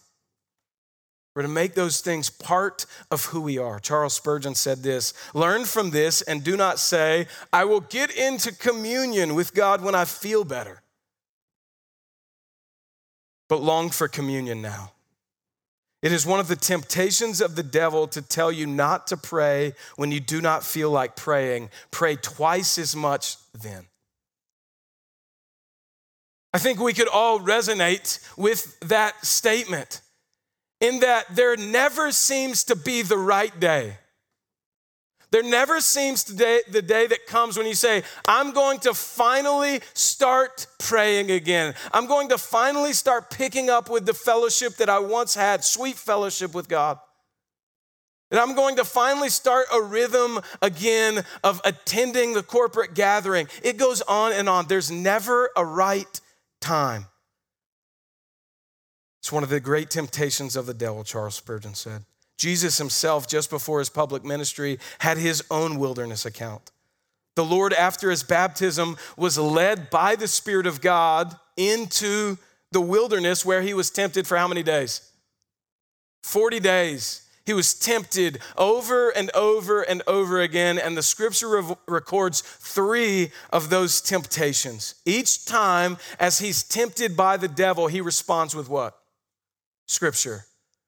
We're 1.38 1.44
to 1.44 1.50
make 1.50 1.76
those 1.76 2.02
things 2.02 2.32
part 2.32 2.88
of 3.12 3.26
who 3.26 3.42
we 3.42 3.60
are. 3.60 3.78
Charles 3.78 4.16
Spurgeon 4.16 4.56
said 4.56 4.82
this 4.82 5.14
Learn 5.36 5.66
from 5.66 5.92
this 5.92 6.24
and 6.24 6.44
do 6.44 6.58
not 6.58 6.80
say, 6.80 7.28
I 7.54 7.64
will 7.64 7.82
get 7.82 8.10
into 8.10 8.52
communion 8.52 9.36
with 9.36 9.54
God 9.54 9.84
when 9.84 9.94
I 9.94 10.06
feel 10.06 10.44
better, 10.44 10.82
but 13.48 13.62
long 13.62 13.92
for 13.92 14.08
communion 14.08 14.64
now. 14.64 14.94
It 16.02 16.12
is 16.12 16.26
one 16.26 16.40
of 16.40 16.48
the 16.48 16.56
temptations 16.56 17.40
of 17.40 17.56
the 17.56 17.62
devil 17.62 18.08
to 18.08 18.22
tell 18.24 18.52
you 18.52 18.66
not 18.66 19.06
to 19.06 19.16
pray 19.16 19.74
when 19.96 20.12
you 20.12 20.20
do 20.20 20.42
not 20.42 20.64
feel 20.64 20.90
like 20.90 21.16
praying. 21.16 21.70
Pray 21.92 22.16
twice 22.16 22.80
as 22.80 22.96
much 22.96 23.38
then. 23.54 23.86
I 26.52 26.58
think 26.58 26.80
we 26.80 26.94
could 26.94 27.08
all 27.08 27.40
resonate 27.40 28.28
with 28.36 28.80
that 28.80 29.24
statement 29.24 30.02
in 30.80 31.00
that 31.00 31.36
there 31.36 31.56
never 31.58 32.12
seems 32.12 32.64
to 32.66 32.76
be 32.76 33.02
the 33.02 33.18
right 33.18 33.58
day. 33.60 33.98
There 35.30 35.44
never 35.44 35.82
seems 35.82 36.24
to 36.26 36.36
day, 36.36 36.62
the 36.70 36.82
day 36.82 37.06
that 37.08 37.28
comes 37.28 37.58
when 37.58 37.68
you 37.68 37.76
say, 37.76 38.04
I'm 38.28 38.52
going 38.54 38.80
to 38.80 38.94
finally 38.94 39.82
start 39.94 40.68
praying 40.80 41.32
again. 41.32 41.74
I'm 41.92 42.08
going 42.08 42.30
to 42.30 42.38
finally 42.38 42.94
start 42.94 43.30
picking 43.30 43.70
up 43.70 43.90
with 43.90 44.06
the 44.06 44.14
fellowship 44.14 44.76
that 44.78 44.90
I 44.90 45.00
once 45.00 45.36
had, 45.36 45.66
sweet 45.66 45.96
fellowship 45.96 46.54
with 46.54 46.70
God. 46.70 47.00
And 48.32 48.40
I'm 48.40 48.56
going 48.56 48.78
to 48.78 48.86
finally 48.86 49.30
start 49.30 49.68
a 49.74 49.82
rhythm 49.82 50.40
again 50.62 51.24
of 51.44 51.62
attending 51.66 52.34
the 52.34 52.44
corporate 52.44 52.94
gathering. 52.94 53.48
It 53.64 53.78
goes 53.78 54.02
on 54.02 54.32
and 54.32 54.48
on. 54.48 54.68
There's 54.68 54.92
never 54.92 55.50
a 55.58 55.64
right 55.64 56.22
time. 56.62 57.06
It's 59.28 59.32
one 59.34 59.44
of 59.44 59.50
the 59.50 59.60
great 59.60 59.90
temptations 59.90 60.56
of 60.56 60.68
the 60.68 60.74
devil, 60.74 61.04
Charles 61.04 61.36
Spurgeon 61.36 61.74
said. 61.74 62.06
Jesus 62.38 62.78
himself, 62.78 63.28
just 63.28 63.50
before 63.50 63.80
his 63.80 63.90
public 63.90 64.24
ministry, 64.24 64.80
had 65.00 65.18
his 65.18 65.44
own 65.52 65.78
wilderness 65.80 66.26
account. 66.26 66.72
The 67.36 67.44
Lord, 67.44 67.74
after 67.74 68.10
his 68.10 68.24
baptism, 68.24 68.96
was 69.18 69.38
led 69.38 69.90
by 69.90 70.16
the 70.16 70.30
Spirit 70.30 70.66
of 70.66 70.80
God 70.80 71.36
into 71.58 72.38
the 72.72 72.80
wilderness 72.80 73.44
where 73.44 73.62
he 73.62 73.74
was 73.74 73.90
tempted 73.90 74.26
for 74.26 74.38
how 74.38 74.48
many 74.48 74.64
days? 74.64 75.12
40 76.24 76.62
days. 76.62 77.28
He 77.46 77.52
was 77.52 77.74
tempted 77.74 78.40
over 78.56 79.10
and 79.10 79.30
over 79.32 79.82
and 79.82 80.04
over 80.08 80.40
again, 80.40 80.80
and 80.80 80.96
the 80.96 81.04
scripture 81.04 81.50
re- 81.50 81.76
records 81.86 82.40
three 82.40 83.34
of 83.50 83.70
those 83.70 84.00
temptations. 84.00 84.96
Each 85.06 85.44
time, 85.44 85.98
as 86.18 86.40
he's 86.40 86.64
tempted 86.64 87.18
by 87.18 87.36
the 87.36 87.50
devil, 87.50 87.88
he 87.88 88.00
responds 88.00 88.56
with 88.56 88.70
what? 88.70 88.98
Scripture. 89.88 90.46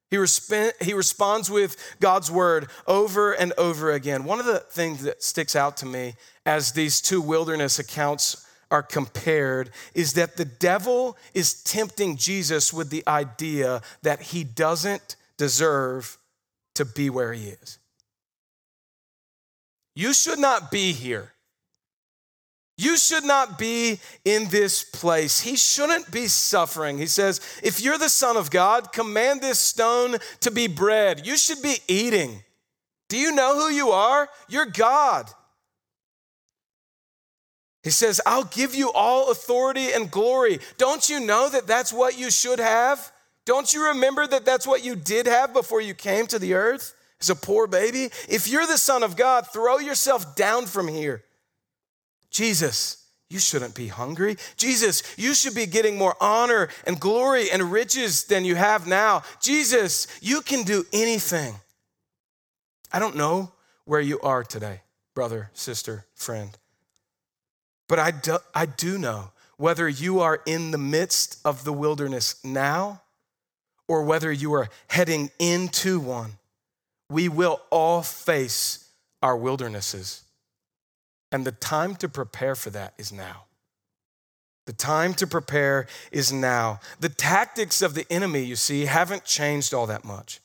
He, 0.10 0.18
resp- 0.18 0.82
he 0.82 0.94
responds 0.94 1.50
with 1.50 1.78
God's 2.00 2.32
word 2.32 2.70
over 2.88 3.32
and 3.32 3.54
over 3.58 3.92
again. 3.92 4.24
One 4.24 4.40
of 4.40 4.46
the 4.46 4.60
things 4.60 5.04
that 5.04 5.24
sticks 5.24 5.56
out 5.56 5.78
to 5.78 5.86
me 5.86 6.16
as 6.46 6.72
these 6.72 7.00
two 7.00 7.22
wilderness 7.22 7.78
accounts 7.80 8.46
are 8.72 8.84
compared 8.84 9.72
is 9.94 10.14
that 10.14 10.38
the 10.38 10.46
devil 10.46 11.18
is 11.34 11.64
tempting 11.64 12.18
Jesus 12.18 12.74
with 12.74 12.90
the 12.90 13.04
idea 13.08 13.82
that 14.04 14.22
he 14.22 14.44
doesn't 14.44 15.16
deserve 15.38 16.18
to 16.76 16.86
be 16.86 17.10
where 17.10 17.34
he 17.34 17.50
is. 17.50 17.80
You 19.96 20.14
should 20.14 20.40
not 20.40 20.72
be 20.72 20.94
here. 20.94 21.34
You 22.80 22.96
should 22.96 23.26
not 23.26 23.60
be 23.60 24.00
in 24.24 24.48
this 24.48 24.86
place. 24.86 25.42
He 25.42 25.58
shouldn't 25.58 26.10
be 26.12 26.28
suffering. 26.28 26.98
He 26.98 27.08
says, 27.08 27.42
If 27.62 27.82
you're 27.82 27.98
the 27.98 28.08
Son 28.08 28.38
of 28.38 28.50
God, 28.50 28.94
command 28.94 29.42
this 29.42 29.60
stone 29.60 30.16
to 30.40 30.50
be 30.50 30.68
bread. 30.68 31.28
You 31.28 31.36
should 31.36 31.62
be 31.62 31.80
eating. 31.90 32.42
Do 33.10 33.18
you 33.18 33.34
know 33.36 33.56
who 33.60 33.68
you 33.68 33.90
are? 33.90 34.30
You're 34.48 34.66
God. 34.66 35.30
He 37.84 37.90
says, 37.90 38.22
I'll 38.26 38.46
give 38.46 38.74
you 38.74 38.94
all 38.94 39.30
authority 39.30 39.92
and 39.92 40.10
glory. 40.10 40.60
Don't 40.78 41.10
you 41.10 41.20
know 41.20 41.50
that 41.50 41.68
that's 41.68 41.92
what 41.92 42.18
you 42.18 42.32
should 42.32 42.60
have? 42.60 43.12
Don't 43.44 43.74
you 43.74 43.90
remember 43.90 44.26
that 44.26 44.46
that's 44.46 44.66
what 44.66 44.86
you 44.86 44.96
did 44.96 45.28
have 45.28 45.52
before 45.52 45.82
you 45.82 45.94
came 45.94 46.28
to 46.28 46.40
the 46.40 46.54
earth 46.54 46.96
as 47.20 47.30
a 47.30 47.36
poor 47.36 47.68
baby? 47.68 48.06
If 48.30 48.48
you're 48.48 48.68
the 48.68 48.78
Son 48.78 49.04
of 49.04 49.18
God, 49.18 49.48
throw 49.52 49.80
yourself 49.80 50.38
down 50.38 50.66
from 50.66 50.88
here. 50.88 51.26
Jesus, 52.32 53.06
you 53.30 53.40
shouldn't 53.40 53.76
be 53.76 53.88
hungry. 53.88 54.38
Jesus, 54.58 55.04
you 55.18 55.34
should 55.34 55.54
be 55.54 55.66
getting 55.66 55.98
more 55.98 56.16
honor 56.20 56.70
and 56.86 57.00
glory 57.00 57.52
and 57.52 57.72
riches 57.72 58.24
than 58.26 58.46
you 58.46 58.56
have 58.56 58.88
now. 58.88 59.24
Jesus, 59.42 60.08
you 60.22 60.42
can 60.42 60.64
do 60.64 60.86
anything. 60.92 61.56
I 62.92 63.00
don't 63.00 63.16
know 63.16 63.52
where 63.86 64.02
you 64.02 64.20
are 64.22 64.44
today, 64.44 64.82
brother, 65.14 65.52
sister, 65.54 66.06
friend, 66.16 66.58
but 67.88 68.00
I 68.00 68.12
do, 68.12 68.38
I 68.54 68.66
do 68.66 68.98
know 68.98 69.32
whether 69.58 69.90
you 69.90 70.22
are 70.22 70.42
in 70.46 70.72
the 70.72 70.78
midst 70.78 71.40
of 71.44 71.64
the 71.66 71.74
wilderness 71.74 72.36
now 72.44 73.02
or 73.90 74.04
whether 74.04 74.32
you 74.32 74.54
are 74.54 74.70
heading 74.88 75.32
into 75.38 76.00
one, 76.00 76.38
we 77.10 77.28
will 77.28 77.60
all 77.72 78.02
face 78.02 78.88
our 79.22 79.36
wildernesses. 79.36 80.24
And 81.32 81.46
the 81.46 81.52
time 81.52 81.96
to 81.98 82.10
prepare 82.10 82.56
for 82.56 82.70
that 82.72 82.94
is 82.98 83.12
now. 83.12 83.46
The 84.66 84.74
time 84.74 85.14
to 85.16 85.28
prepare 85.28 85.88
is 86.12 86.32
now. 86.32 86.80
The 87.00 87.10
tactics 87.10 87.82
of 87.82 87.94
the 87.96 88.06
enemy, 88.12 88.44
you 88.44 88.56
see, 88.56 88.86
haven't 88.86 89.26
changed 89.26 89.74
all 89.74 89.88
that 89.88 90.06
much. 90.06 90.42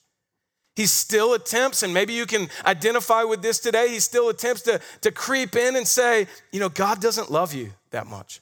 He 0.76 0.86
still 0.86 1.34
attempts, 1.34 1.82
and 1.82 1.94
maybe 1.94 2.14
you 2.14 2.26
can 2.26 2.48
identify 2.66 3.22
with 3.22 3.42
this 3.42 3.60
today, 3.60 3.88
he 3.90 4.00
still 4.00 4.28
attempts 4.28 4.62
to, 4.62 4.80
to 5.02 5.12
creep 5.12 5.54
in 5.54 5.76
and 5.76 5.86
say, 5.86 6.26
you 6.52 6.58
know, 6.58 6.68
God 6.68 7.00
doesn't 7.00 7.30
love 7.30 7.54
you 7.54 7.72
that 7.90 8.06
much. 8.06 8.40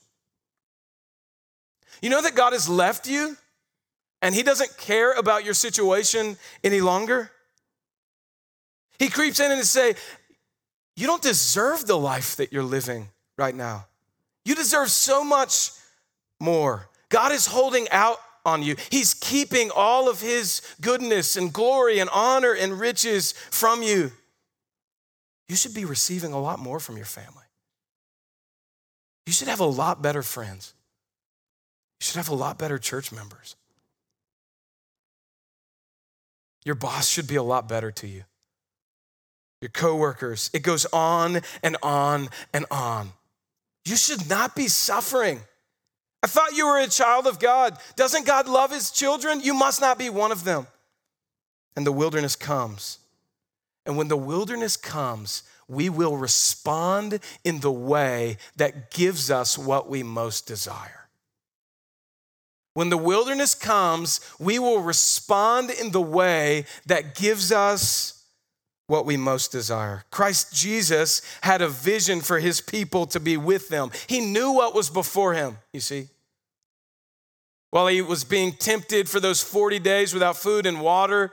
You 2.00 2.10
know 2.10 2.22
that 2.22 2.34
God 2.34 2.52
has 2.52 2.68
left 2.68 3.06
you 3.06 3.36
and 4.22 4.34
he 4.34 4.42
doesn't 4.42 4.76
care 4.78 5.12
about 5.12 5.44
your 5.44 5.54
situation 5.54 6.36
any 6.64 6.80
longer? 6.80 7.30
He 8.98 9.08
creeps 9.08 9.40
in 9.40 9.52
and 9.52 9.64
say, 9.64 9.94
You 10.96 11.06
don't 11.06 11.22
deserve 11.22 11.86
the 11.86 11.98
life 11.98 12.36
that 12.36 12.52
you're 12.52 12.62
living 12.62 13.08
right 13.38 13.54
now. 13.54 13.86
You 14.44 14.54
deserve 14.54 14.90
so 14.90 15.24
much 15.24 15.70
more. 16.40 16.88
God 17.08 17.32
is 17.32 17.46
holding 17.46 17.88
out 17.90 18.18
on 18.44 18.62
you. 18.62 18.76
He's 18.90 19.14
keeping 19.14 19.70
all 19.74 20.08
of 20.08 20.20
his 20.20 20.60
goodness 20.80 21.36
and 21.36 21.52
glory 21.52 21.98
and 21.98 22.10
honor 22.12 22.52
and 22.52 22.78
riches 22.78 23.32
from 23.50 23.82
you. 23.82 24.12
You 25.48 25.56
should 25.56 25.74
be 25.74 25.84
receiving 25.84 26.32
a 26.32 26.40
lot 26.40 26.58
more 26.58 26.80
from 26.80 26.96
your 26.96 27.06
family. 27.06 27.44
You 29.26 29.32
should 29.32 29.48
have 29.48 29.60
a 29.60 29.64
lot 29.64 30.02
better 30.02 30.22
friends. 30.22 30.74
You 32.00 32.06
should 32.06 32.16
have 32.16 32.28
a 32.28 32.34
lot 32.34 32.58
better 32.58 32.78
church 32.78 33.12
members. 33.12 33.54
Your 36.64 36.74
boss 36.74 37.08
should 37.08 37.26
be 37.26 37.36
a 37.36 37.42
lot 37.42 37.68
better 37.68 37.90
to 37.90 38.06
you. 38.06 38.24
Your 39.62 39.70
coworkers. 39.70 40.50
It 40.52 40.64
goes 40.64 40.86
on 40.86 41.40
and 41.62 41.76
on 41.84 42.28
and 42.52 42.66
on. 42.68 43.12
You 43.84 43.94
should 43.94 44.28
not 44.28 44.56
be 44.56 44.66
suffering. 44.66 45.40
I 46.20 46.26
thought 46.26 46.56
you 46.56 46.66
were 46.66 46.80
a 46.80 46.88
child 46.88 47.28
of 47.28 47.38
God. 47.38 47.78
Doesn't 47.94 48.26
God 48.26 48.48
love 48.48 48.72
his 48.72 48.90
children? 48.90 49.40
You 49.40 49.54
must 49.54 49.80
not 49.80 49.98
be 49.98 50.10
one 50.10 50.32
of 50.32 50.42
them. 50.42 50.66
And 51.76 51.86
the 51.86 51.92
wilderness 51.92 52.34
comes. 52.34 52.98
And 53.86 53.96
when 53.96 54.08
the 54.08 54.16
wilderness 54.16 54.76
comes, 54.76 55.44
we 55.68 55.88
will 55.88 56.16
respond 56.16 57.20
in 57.44 57.60
the 57.60 57.72
way 57.72 58.38
that 58.56 58.90
gives 58.90 59.30
us 59.30 59.56
what 59.56 59.88
we 59.88 60.02
most 60.02 60.46
desire. 60.46 61.08
When 62.74 62.90
the 62.90 62.98
wilderness 62.98 63.54
comes, 63.54 64.20
we 64.40 64.58
will 64.58 64.80
respond 64.80 65.70
in 65.70 65.92
the 65.92 66.02
way 66.02 66.64
that 66.86 67.14
gives 67.14 67.52
us 67.52 68.21
what 68.92 69.06
we 69.06 69.16
most 69.16 69.50
desire. 69.50 70.04
Christ 70.10 70.52
Jesus 70.52 71.22
had 71.40 71.62
a 71.62 71.68
vision 71.68 72.20
for 72.20 72.40
his 72.40 72.60
people 72.60 73.06
to 73.06 73.18
be 73.18 73.38
with 73.38 73.70
them. 73.70 73.90
He 74.06 74.20
knew 74.20 74.52
what 74.52 74.74
was 74.74 74.90
before 74.90 75.32
him, 75.32 75.56
you 75.72 75.80
see. 75.80 76.08
While 77.70 77.86
he 77.86 78.02
was 78.02 78.22
being 78.22 78.52
tempted 78.52 79.08
for 79.08 79.18
those 79.18 79.42
40 79.42 79.78
days 79.78 80.12
without 80.12 80.36
food 80.36 80.66
and 80.66 80.82
water, 80.82 81.32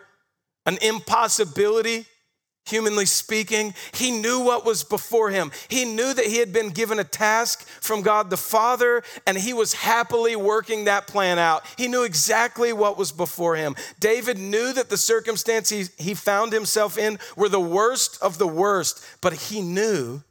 an 0.65 0.77
impossibility 0.81 2.05
humanly 2.69 3.05
speaking. 3.05 3.73
He 3.93 4.11
knew 4.11 4.39
what 4.39 4.65
was 4.65 4.83
before 4.83 5.29
him. 5.29 5.51
He 5.67 5.85
knew 5.85 6.13
that 6.13 6.25
he 6.25 6.37
had 6.37 6.53
been 6.53 6.69
given 6.69 6.99
a 6.99 7.03
task 7.03 7.67
from 7.67 8.01
God 8.01 8.29
the 8.29 8.37
Father, 8.37 9.03
and 9.25 9.37
he 9.37 9.53
was 9.53 9.73
happily 9.73 10.35
working 10.35 10.85
that 10.85 11.07
plan 11.07 11.39
out. 11.39 11.63
He 11.77 11.87
knew 11.87 12.03
exactly 12.03 12.73
what 12.73 12.97
was 12.97 13.11
before 13.11 13.55
him. 13.55 13.75
David 13.99 14.37
knew 14.37 14.73
that 14.73 14.89
the 14.89 14.97
circumstances 14.97 15.91
he, 15.97 16.13
found 16.13 16.51
himself 16.51 16.97
in 16.97 17.17
were 17.35 17.49
the 17.49 17.59
worst 17.59 18.21
of 18.21 18.37
the 18.37 18.47
worst, 18.47 19.05
but 19.21 19.33
he 19.33 19.61
knew, 19.61 20.21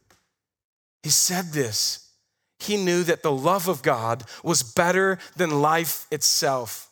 he 1.03 1.09
said 1.09 1.45
this, 1.53 2.09
he 2.59 2.77
knew 2.77 3.03
that 3.03 3.23
the 3.23 3.31
love 3.31 3.67
of 3.67 3.81
God 3.81 4.23
was 4.43 4.63
better 4.63 5.17
than 5.35 5.61
life 5.61 6.05
itself. 6.11 6.88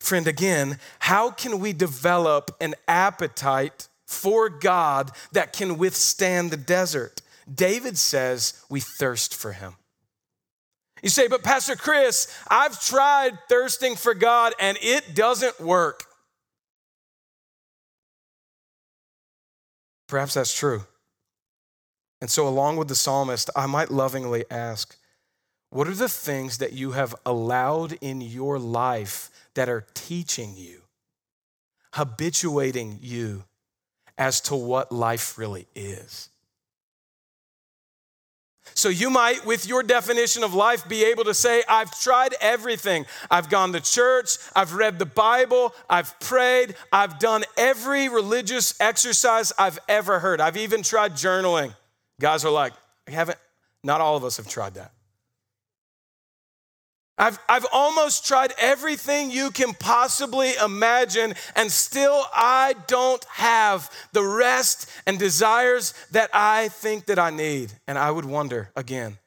Friend, 0.00 0.26
again, 0.26 0.78
how 0.98 1.30
can 1.30 1.60
we 1.60 1.72
develop 1.72 2.56
an 2.60 2.74
appetite 2.88 3.88
for 4.06 4.48
God 4.48 5.12
that 5.32 5.52
can 5.52 5.78
withstand 5.78 6.50
the 6.50 6.56
desert? 6.56 7.22
David 7.52 7.98
says 7.98 8.64
we 8.68 8.80
thirst 8.80 9.34
for 9.34 9.52
him. 9.52 9.74
You 11.02 11.08
say, 11.08 11.28
but 11.28 11.42
Pastor 11.42 11.76
Chris, 11.76 12.34
I've 12.50 12.80
tried 12.80 13.38
thirsting 13.48 13.96
for 13.96 14.14
God 14.14 14.54
and 14.58 14.76
it 14.82 15.14
doesn't 15.14 15.60
work. 15.60 16.04
Perhaps 20.08 20.34
that's 20.34 20.56
true. 20.56 20.84
And 22.20 22.30
so, 22.30 22.46
along 22.46 22.76
with 22.76 22.88
the 22.88 22.94
psalmist, 22.94 23.48
I 23.56 23.66
might 23.66 23.90
lovingly 23.90 24.44
ask, 24.50 24.96
what 25.70 25.86
are 25.88 25.94
the 25.94 26.08
things 26.08 26.58
that 26.58 26.72
you 26.72 26.92
have 26.92 27.14
allowed 27.24 27.96
in 28.00 28.20
your 28.20 28.58
life 28.58 29.30
that 29.54 29.68
are 29.68 29.86
teaching 29.94 30.54
you, 30.56 30.82
habituating 31.94 32.98
you 33.00 33.44
as 34.18 34.40
to 34.42 34.56
what 34.56 34.92
life 34.92 35.38
really 35.38 35.66
is. 35.74 36.28
So 38.74 38.88
you 38.88 39.10
might, 39.10 39.44
with 39.46 39.66
your 39.66 39.82
definition 39.82 40.44
of 40.44 40.54
life, 40.54 40.88
be 40.88 41.04
able 41.04 41.24
to 41.24 41.34
say, 41.34 41.62
I've 41.68 41.90
tried 42.00 42.34
everything. 42.40 43.06
I've 43.30 43.48
gone 43.48 43.72
to 43.72 43.80
church, 43.80 44.36
I've 44.54 44.74
read 44.74 44.98
the 44.98 45.06
Bible, 45.06 45.74
I've 45.88 46.18
prayed, 46.20 46.74
I've 46.92 47.18
done 47.18 47.44
every 47.56 48.08
religious 48.08 48.78
exercise 48.80 49.52
I've 49.58 49.78
ever 49.88 50.20
heard. 50.20 50.40
I've 50.40 50.56
even 50.56 50.82
tried 50.82 51.12
journaling. 51.12 51.74
Guys 52.20 52.44
are 52.44 52.52
like, 52.52 52.72
I 53.08 53.12
haven't, 53.12 53.38
not 53.82 54.00
all 54.00 54.16
of 54.16 54.24
us 54.24 54.36
have 54.36 54.48
tried 54.48 54.74
that. 54.74 54.92
I've, 57.20 57.38
I've 57.48 57.66
almost 57.70 58.26
tried 58.26 58.52
everything 58.58 59.30
you 59.30 59.50
can 59.50 59.74
possibly 59.74 60.54
imagine, 60.56 61.34
and 61.54 61.70
still 61.70 62.24
I 62.34 62.74
don't 62.86 63.24
have 63.26 63.90
the 64.12 64.24
rest 64.24 64.90
and 65.06 65.18
desires 65.18 65.94
that 66.12 66.30
I 66.32 66.68
think 66.68 67.04
that 67.06 67.18
I 67.18 67.30
need. 67.30 67.72
And 67.86 67.98
I 67.98 68.10
would 68.10 68.24
wonder 68.24 68.70
again, 68.74 69.18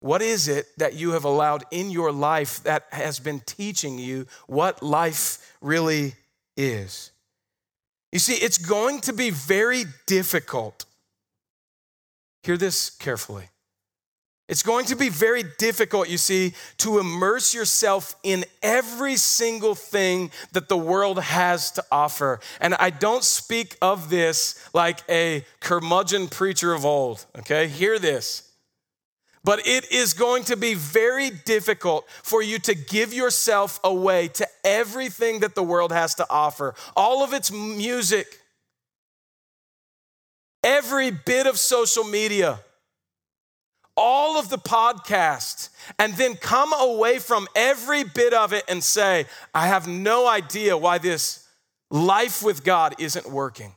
what 0.00 0.22
is 0.22 0.48
it 0.48 0.66
that 0.78 0.94
you 0.94 1.10
have 1.10 1.24
allowed 1.24 1.64
in 1.70 1.90
your 1.90 2.12
life 2.12 2.62
that 2.62 2.86
has 2.92 3.18
been 3.18 3.40
teaching 3.40 3.98
you 3.98 4.26
what 4.46 4.82
life 4.82 5.56
really 5.60 6.14
is. 6.56 7.12
You 8.10 8.18
see, 8.18 8.34
it's 8.34 8.58
going 8.58 9.00
to 9.02 9.12
be 9.12 9.30
very 9.30 9.84
difficult. 10.06 10.84
Hear 12.42 12.56
this 12.56 12.90
carefully. 12.90 13.48
It's 14.48 14.62
going 14.62 14.86
to 14.86 14.96
be 14.96 15.08
very 15.08 15.44
difficult, 15.58 16.08
you 16.08 16.18
see, 16.18 16.54
to 16.78 16.98
immerse 16.98 17.54
yourself 17.54 18.16
in 18.22 18.44
every 18.62 19.16
single 19.16 19.74
thing 19.74 20.30
that 20.52 20.68
the 20.68 20.76
world 20.76 21.20
has 21.20 21.70
to 21.72 21.84
offer. 21.90 22.40
And 22.60 22.74
I 22.74 22.90
don't 22.90 23.24
speak 23.24 23.76
of 23.80 24.10
this 24.10 24.68
like 24.74 25.00
a 25.08 25.44
curmudgeon 25.60 26.28
preacher 26.28 26.74
of 26.74 26.84
old, 26.84 27.24
okay? 27.38 27.68
Hear 27.68 27.98
this. 27.98 28.50
But 29.44 29.66
it 29.66 29.90
is 29.90 30.12
going 30.12 30.44
to 30.44 30.56
be 30.56 30.74
very 30.74 31.30
difficult 31.30 32.08
for 32.22 32.42
you 32.42 32.58
to 32.60 32.74
give 32.74 33.12
yourself 33.12 33.80
away 33.82 34.28
to 34.28 34.46
everything 34.64 35.40
that 35.40 35.54
the 35.54 35.62
world 35.62 35.92
has 35.92 36.14
to 36.16 36.26
offer. 36.28 36.74
All 36.96 37.24
of 37.24 37.32
its 37.32 37.50
music, 37.50 38.26
every 40.62 41.10
bit 41.10 41.46
of 41.46 41.58
social 41.58 42.04
media, 42.04 42.60
all 43.96 44.38
of 44.38 44.48
the 44.48 44.58
podcasts, 44.58 45.68
and 45.98 46.14
then 46.14 46.34
come 46.34 46.72
away 46.72 47.18
from 47.18 47.46
every 47.54 48.04
bit 48.04 48.32
of 48.32 48.52
it 48.52 48.64
and 48.68 48.82
say, 48.82 49.26
I 49.54 49.66
have 49.66 49.86
no 49.86 50.26
idea 50.26 50.76
why 50.76 50.98
this 50.98 51.46
life 51.90 52.42
with 52.42 52.64
God 52.64 52.94
isn't 52.98 53.30
working 53.30 53.72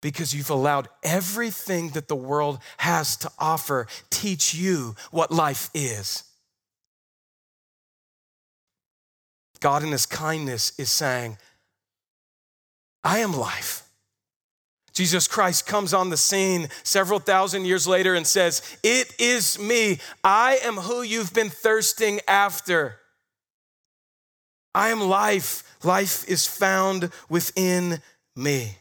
because 0.00 0.34
you've 0.34 0.50
allowed 0.50 0.88
everything 1.02 1.90
that 1.90 2.08
the 2.08 2.16
world 2.16 2.60
has 2.78 3.16
to 3.16 3.30
offer 3.38 3.86
teach 4.10 4.54
you 4.54 4.94
what 5.10 5.30
life 5.32 5.70
is. 5.74 6.22
God, 9.60 9.82
in 9.82 9.90
His 9.90 10.06
kindness, 10.06 10.78
is 10.78 10.90
saying, 10.90 11.36
I 13.02 13.18
am 13.18 13.32
life. 13.32 13.87
Jesus 14.98 15.28
Christ 15.28 15.64
comes 15.64 15.94
on 15.94 16.10
the 16.10 16.16
scene 16.16 16.66
several 16.82 17.20
thousand 17.20 17.66
years 17.66 17.86
later 17.86 18.16
and 18.16 18.26
says, 18.26 18.76
It 18.82 19.14
is 19.20 19.56
me. 19.56 20.00
I 20.24 20.58
am 20.64 20.74
who 20.74 21.02
you've 21.02 21.32
been 21.32 21.50
thirsting 21.50 22.18
after. 22.26 22.96
I 24.74 24.88
am 24.88 25.00
life. 25.00 25.62
Life 25.84 26.28
is 26.28 26.48
found 26.48 27.12
within 27.28 28.02
me. 28.34 28.78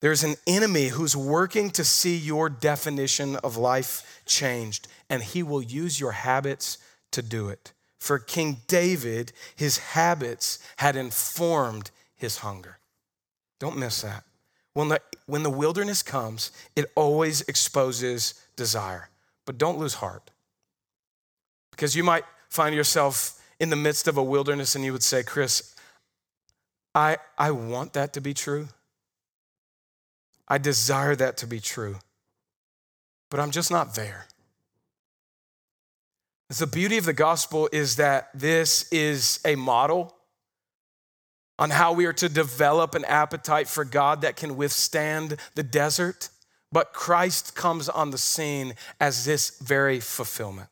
There's 0.00 0.24
an 0.24 0.34
enemy 0.44 0.88
who's 0.88 1.14
working 1.14 1.70
to 1.70 1.84
see 1.84 2.16
your 2.16 2.48
definition 2.48 3.36
of 3.36 3.56
life 3.56 4.22
changed, 4.26 4.88
and 5.08 5.22
he 5.22 5.44
will 5.44 5.62
use 5.62 6.00
your 6.00 6.10
habits 6.10 6.78
to 7.12 7.22
do 7.22 7.48
it. 7.48 7.74
For 8.00 8.18
King 8.18 8.56
David, 8.66 9.30
his 9.54 9.78
habits 9.78 10.58
had 10.78 10.96
informed 10.96 11.92
his 12.16 12.38
hunger. 12.38 12.80
Don't 13.60 13.76
miss 13.76 14.02
that. 14.02 14.24
When 14.74 14.88
the, 14.88 15.00
when 15.26 15.42
the 15.42 15.50
wilderness 15.50 16.02
comes, 16.02 16.52
it 16.76 16.90
always 16.94 17.42
exposes 17.42 18.34
desire, 18.56 19.10
but 19.44 19.58
don't 19.58 19.78
lose 19.78 19.94
heart. 19.94 20.30
Because 21.70 21.96
you 21.96 22.04
might 22.04 22.24
find 22.48 22.74
yourself 22.74 23.42
in 23.60 23.70
the 23.70 23.76
midst 23.76 24.08
of 24.08 24.16
a 24.16 24.22
wilderness 24.22 24.74
and 24.74 24.84
you 24.84 24.92
would 24.92 25.02
say, 25.02 25.22
Chris, 25.22 25.74
I, 26.94 27.18
I 27.36 27.50
want 27.50 27.92
that 27.92 28.12
to 28.14 28.20
be 28.20 28.34
true. 28.34 28.68
I 30.48 30.58
desire 30.58 31.14
that 31.16 31.36
to 31.38 31.46
be 31.46 31.60
true, 31.60 31.96
but 33.30 33.38
I'm 33.38 33.50
just 33.50 33.70
not 33.70 33.94
there. 33.94 34.26
The 36.48 36.66
beauty 36.66 36.96
of 36.96 37.04
the 37.04 37.12
gospel 37.12 37.68
is 37.72 37.96
that 37.96 38.30
this 38.32 38.90
is 38.90 39.38
a 39.44 39.54
model 39.54 40.16
on 41.58 41.70
how 41.70 41.92
we 41.92 42.06
are 42.06 42.12
to 42.14 42.28
develop 42.28 42.94
an 42.94 43.04
appetite 43.04 43.68
for 43.68 43.84
God 43.84 44.22
that 44.22 44.36
can 44.36 44.56
withstand 44.56 45.36
the 45.54 45.62
desert. 45.62 46.28
But 46.70 46.92
Christ 46.92 47.54
comes 47.54 47.88
on 47.88 48.10
the 48.10 48.18
scene 48.18 48.74
as 49.00 49.24
this 49.24 49.58
very 49.60 50.00
fulfillment. 50.00 50.68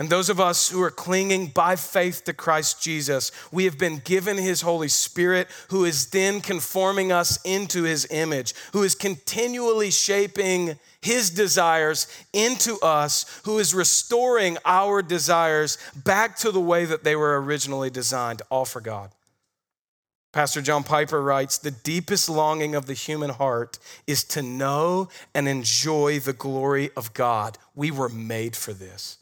And 0.00 0.08
those 0.08 0.28
of 0.28 0.38
us 0.38 0.68
who 0.68 0.80
are 0.80 0.92
clinging 0.92 1.48
by 1.48 1.74
faith 1.74 2.22
to 2.24 2.32
Christ 2.32 2.80
Jesus, 2.80 3.32
we 3.50 3.64
have 3.64 3.78
been 3.78 3.98
given 3.98 4.36
his 4.36 4.60
Holy 4.60 4.86
Spirit, 4.86 5.48
who 5.70 5.84
is 5.84 6.10
then 6.10 6.40
conforming 6.40 7.10
us 7.10 7.40
into 7.44 7.82
his 7.82 8.06
image, 8.12 8.54
who 8.72 8.84
is 8.84 8.94
continually 8.94 9.90
shaping 9.90 10.78
his 11.02 11.30
desires 11.30 12.06
into 12.32 12.78
us, 12.78 13.40
who 13.44 13.58
is 13.58 13.74
restoring 13.74 14.56
our 14.64 15.02
desires 15.02 15.78
back 15.96 16.36
to 16.36 16.52
the 16.52 16.60
way 16.60 16.84
that 16.84 17.02
they 17.02 17.16
were 17.16 17.42
originally 17.42 17.90
designed, 17.90 18.40
all 18.50 18.64
for 18.64 18.80
God. 18.80 19.10
Pastor 20.32 20.60
John 20.60 20.84
Piper 20.84 21.22
writes 21.22 21.58
The 21.58 21.70
deepest 21.70 22.28
longing 22.28 22.74
of 22.74 22.86
the 22.86 22.94
human 22.94 23.30
heart 23.30 23.78
is 24.06 24.24
to 24.24 24.42
know 24.42 25.08
and 25.34 25.48
enjoy 25.48 26.20
the 26.20 26.32
glory 26.32 26.90
of 26.96 27.14
God. 27.14 27.58
We 27.74 27.90
were 27.90 28.08
made 28.08 28.54
for 28.54 28.72
this. 28.72 29.18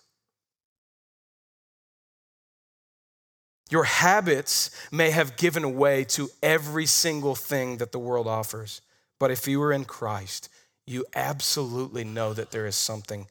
Your 3.68 3.84
habits 3.84 4.70
may 4.92 5.10
have 5.10 5.36
given 5.36 5.76
way 5.76 6.04
to 6.04 6.30
every 6.42 6.86
single 6.86 7.34
thing 7.34 7.78
that 7.78 7.92
the 7.92 7.98
world 7.98 8.26
offers. 8.26 8.80
But 9.18 9.30
if 9.30 9.48
you 9.48 9.60
are 9.62 9.72
in 9.72 9.84
Christ, 9.84 10.48
you 10.86 11.04
absolutely 11.14 12.04
know 12.04 12.32
that 12.32 12.52
there 12.52 12.66
is 12.66 12.76
something 12.76 13.26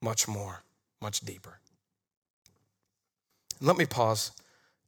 much 0.00 0.28
more, 0.28 0.62
much 1.00 1.20
deeper. 1.20 1.58
Let 3.60 3.76
me 3.76 3.86
pause 3.86 4.32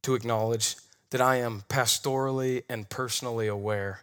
to 0.02 0.14
acknowledge 0.14 0.76
that 1.14 1.20
I 1.20 1.37
am 1.37 1.62
pastorally 1.68 2.64
and 2.68 2.88
personally 2.88 3.46
aware 3.46 4.00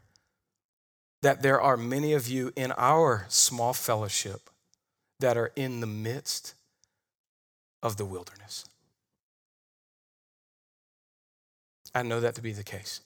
that 1.21 1.41
there 1.41 1.59
are 1.59 1.75
many 1.75 2.13
of 2.13 2.29
you 2.29 2.53
in 2.55 2.71
our 2.77 3.25
small 3.27 3.73
fellowship 3.73 4.49
that 5.19 5.35
are 5.35 5.51
in 5.57 5.81
the 5.81 5.87
midst 5.87 6.53
of 7.83 7.97
the 7.97 8.05
wilderness. 8.05 8.63
I 11.93 12.01
know 12.03 12.21
that 12.21 12.33
to 12.35 12.41
be 12.41 12.53
the 12.53 12.63
case. 12.63 13.01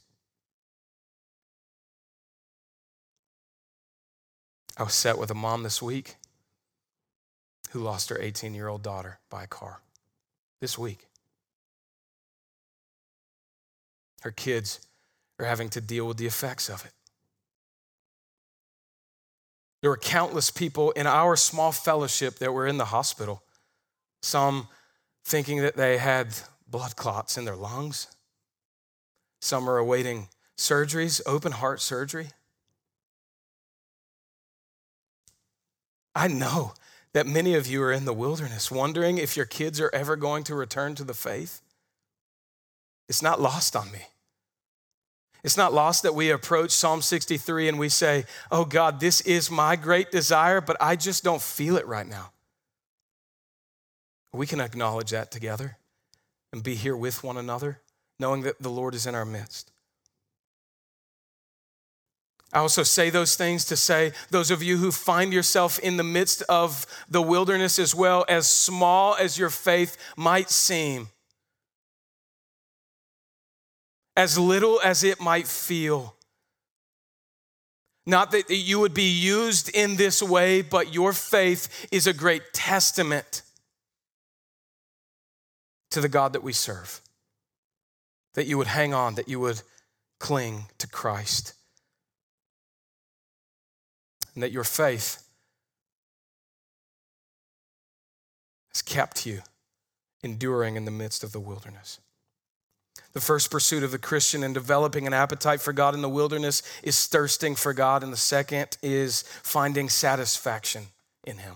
I 4.78 4.84
was 4.84 4.94
sat 4.94 5.18
with 5.18 5.32
a 5.32 5.34
mom 5.34 5.64
this 5.64 5.82
week 5.82 6.14
who 7.72 7.80
lost 7.80 8.10
her 8.10 8.22
18 8.22 8.54
year 8.54 8.68
old 8.68 8.84
daughter 8.84 9.18
by 9.32 9.46
a 9.46 9.48
car 9.48 9.82
this 10.62 10.78
week. 10.78 11.08
Her 14.26 14.32
kids 14.32 14.80
are 15.40 15.46
having 15.46 15.70
to 15.70 15.80
deal 15.80 16.08
with 16.08 16.18
the 16.18 16.26
effects 16.26 16.68
of 16.68 16.84
it. 16.84 16.92
There 19.82 19.92
were 19.92 19.98
countless 19.98 20.50
people 20.50 20.90
in 20.92 21.06
our 21.06 21.36
small 21.36 21.72
fellowship 21.72 22.40
that 22.40 22.52
were 22.52 22.66
in 22.66 22.80
the 22.80 22.86
hospital, 22.86 23.44
some 24.24 24.68
thinking 25.24 25.62
that 25.62 25.76
they 25.76 26.00
had 26.00 26.30
blood 26.68 26.96
clots 26.96 27.38
in 27.38 27.46
their 27.46 27.56
lungs, 27.56 28.08
some 29.42 29.70
are 29.70 29.78
awaiting 29.78 30.30
surgeries, 30.58 31.22
open 31.28 31.52
heart 31.52 31.80
surgery. 31.80 32.30
I 36.16 36.30
know 36.30 36.74
that 37.14 37.28
many 37.28 37.54
of 37.54 37.68
you 37.68 37.84
are 37.84 37.92
in 37.92 38.06
the 38.06 38.14
wilderness 38.14 38.72
wondering 38.72 39.20
if 39.20 39.38
your 39.38 39.46
kids 39.46 39.80
are 39.80 39.92
ever 39.94 40.16
going 40.16 40.44
to 40.46 40.56
return 40.56 40.96
to 40.96 41.04
the 41.04 41.14
faith. 41.14 41.62
It's 43.08 43.22
not 43.22 43.40
lost 43.40 43.76
on 43.76 43.92
me. 43.92 44.08
It's 45.44 45.58
not 45.58 45.74
lost 45.74 46.04
that 46.04 46.16
we 46.16 46.32
approach 46.32 46.72
Psalm 46.72 47.02
63 47.02 47.70
and 47.70 47.80
we 47.80 47.90
say, 47.90 48.26
Oh 48.52 48.66
God, 48.66 49.00
this 49.00 49.22
is 49.22 49.52
my 49.52 49.76
great 49.76 50.12
desire, 50.12 50.62
but 50.62 50.78
I 50.80 50.96
just 50.96 51.24
don't 51.24 51.42
feel 51.42 51.78
it 51.78 51.86
right 51.88 52.08
now. 52.08 52.32
We 54.34 54.48
can 54.48 54.60
acknowledge 54.60 55.12
that 55.12 55.32
together 55.32 55.78
and 56.52 56.64
be 56.64 56.76
here 56.76 56.98
with 56.98 57.24
one 57.24 57.38
another 57.38 57.82
knowing 58.20 58.44
that 58.44 58.62
the 58.62 58.70
Lord 58.70 58.96
is 58.96 59.06
in 59.06 59.16
our 59.16 59.26
midst. 59.26 59.72
I 62.54 62.60
also 62.60 62.84
say 62.84 63.10
those 63.10 63.36
things 63.36 63.66
to 63.66 63.76
say, 63.76 64.14
those 64.30 64.50
of 64.50 64.64
you 64.64 64.78
who 64.78 64.92
find 64.92 65.34
yourself 65.34 65.78
in 65.80 65.98
the 65.98 66.04
midst 66.04 66.42
of 66.44 66.86
the 67.10 67.22
wilderness 67.22 67.78
as 67.80 67.94
well, 67.94 68.24
as 68.30 68.48
small 68.48 69.16
as 69.16 69.38
your 69.38 69.50
faith 69.50 69.98
might 70.16 70.50
seem, 70.50 71.10
as 74.16 74.38
little 74.38 74.80
as 74.84 75.04
it 75.04 75.20
might 75.20 75.48
feel. 75.48 76.16
Not 78.06 78.32
that 78.32 78.50
you 78.50 78.80
would 78.80 78.94
be 78.94 79.10
used 79.10 79.70
in 79.70 79.96
this 79.96 80.22
way, 80.22 80.62
but 80.62 80.94
your 80.94 81.12
faith 81.12 81.88
is 81.92 82.08
a 82.08 82.14
great 82.14 82.54
testament 82.54 83.42
to 85.92 86.02
the 86.02 86.10
God 86.10 86.34
that 86.34 86.44
we 86.44 86.54
serve 86.54 87.02
that 88.36 88.46
you 88.46 88.58
would 88.58 88.68
hang 88.68 88.94
on, 88.94 89.16
that 89.16 89.28
you 89.28 89.40
would 89.40 89.62
cling 90.20 90.66
to 90.78 90.88
Christ, 90.88 91.54
and 94.34 94.44
that 94.44 94.52
your 94.52 94.64
faith 94.64 95.26
has 98.74 98.82
kept 98.82 99.26
you 99.26 99.42
enduring 100.22 100.76
in 100.76 100.86
the 100.86 100.92
midst 100.92 101.24
of 101.24 101.32
the 101.32 101.40
wilderness. 101.40 102.00
The 103.16 103.22
first 103.22 103.50
pursuit 103.50 103.82
of 103.82 103.92
the 103.92 103.98
Christian 103.98 104.44
in 104.44 104.52
developing 104.52 105.08
an 105.08 105.14
appetite 105.14 105.62
for 105.62 105.72
God 105.72 105.94
in 105.96 106.02
the 106.02 106.10
wilderness 106.10 106.62
is 106.84 107.08
thirsting 107.08 107.56
for 107.56 107.74
God, 107.74 108.04
and 108.04 108.12
the 108.12 108.18
second 108.18 108.78
is 108.84 109.24
finding 109.42 109.88
satisfaction 109.88 110.88
in 111.24 111.38
Him. 111.38 111.56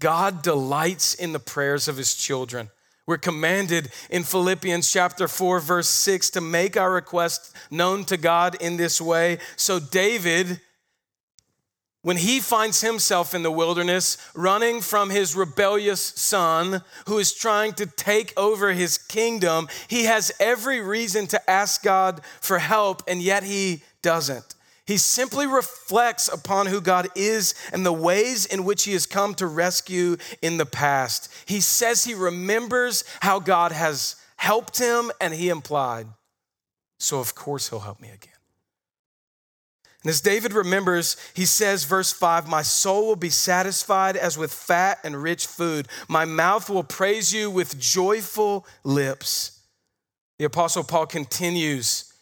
God 0.00 0.42
delights 0.42 1.14
in 1.14 1.32
the 1.32 1.38
prayers 1.38 1.86
of 1.86 1.96
His 1.96 2.16
children. 2.16 2.70
We're 3.06 3.18
commanded 3.18 3.92
in 4.10 4.24
Philippians 4.24 4.92
chapter 4.92 5.28
4, 5.28 5.60
verse 5.60 5.88
6 5.88 6.30
to 6.30 6.40
make 6.40 6.76
our 6.76 6.90
request 6.90 7.54
known 7.70 8.04
to 8.06 8.16
God 8.16 8.56
in 8.60 8.76
this 8.76 9.00
way. 9.00 9.38
So, 9.54 9.78
David 9.78 10.60
when 12.06 12.18
he 12.18 12.38
finds 12.38 12.82
himself 12.82 13.34
in 13.34 13.42
the 13.42 13.50
wilderness 13.50 14.16
running 14.32 14.80
from 14.80 15.10
his 15.10 15.34
rebellious 15.34 16.00
son 16.00 16.80
who 17.08 17.18
is 17.18 17.32
trying 17.32 17.72
to 17.72 17.84
take 17.84 18.32
over 18.36 18.72
his 18.72 18.96
kingdom, 18.96 19.66
he 19.88 20.04
has 20.04 20.30
every 20.38 20.80
reason 20.80 21.26
to 21.26 21.50
ask 21.50 21.82
God 21.82 22.20
for 22.40 22.60
help, 22.60 23.02
and 23.08 23.20
yet 23.20 23.42
he 23.42 23.82
doesn't. 24.02 24.54
He 24.86 24.98
simply 24.98 25.48
reflects 25.48 26.28
upon 26.28 26.66
who 26.66 26.80
God 26.80 27.08
is 27.16 27.54
and 27.72 27.84
the 27.84 27.92
ways 27.92 28.46
in 28.46 28.64
which 28.64 28.84
he 28.84 28.92
has 28.92 29.04
come 29.04 29.34
to 29.34 29.48
rescue 29.48 30.16
in 30.40 30.58
the 30.58 30.64
past. 30.64 31.28
He 31.44 31.60
says 31.60 32.04
he 32.04 32.14
remembers 32.14 33.02
how 33.18 33.40
God 33.40 33.72
has 33.72 34.14
helped 34.36 34.78
him, 34.78 35.10
and 35.20 35.34
he 35.34 35.48
implied, 35.48 36.06
So, 37.00 37.18
of 37.18 37.34
course, 37.34 37.68
he'll 37.68 37.80
help 37.80 38.00
me 38.00 38.10
again. 38.10 38.35
And 40.06 40.10
as 40.10 40.20
David 40.20 40.52
remembers, 40.52 41.16
he 41.34 41.44
says, 41.44 41.82
verse 41.82 42.12
5 42.12 42.46
My 42.46 42.62
soul 42.62 43.08
will 43.08 43.16
be 43.16 43.28
satisfied 43.28 44.16
as 44.16 44.38
with 44.38 44.52
fat 44.52 45.00
and 45.02 45.20
rich 45.20 45.48
food. 45.48 45.88
My 46.06 46.24
mouth 46.24 46.70
will 46.70 46.84
praise 46.84 47.32
you 47.32 47.50
with 47.50 47.76
joyful 47.80 48.64
lips. 48.84 49.62
The 50.38 50.44
Apostle 50.44 50.84
Paul 50.84 51.06
continues 51.06 52.12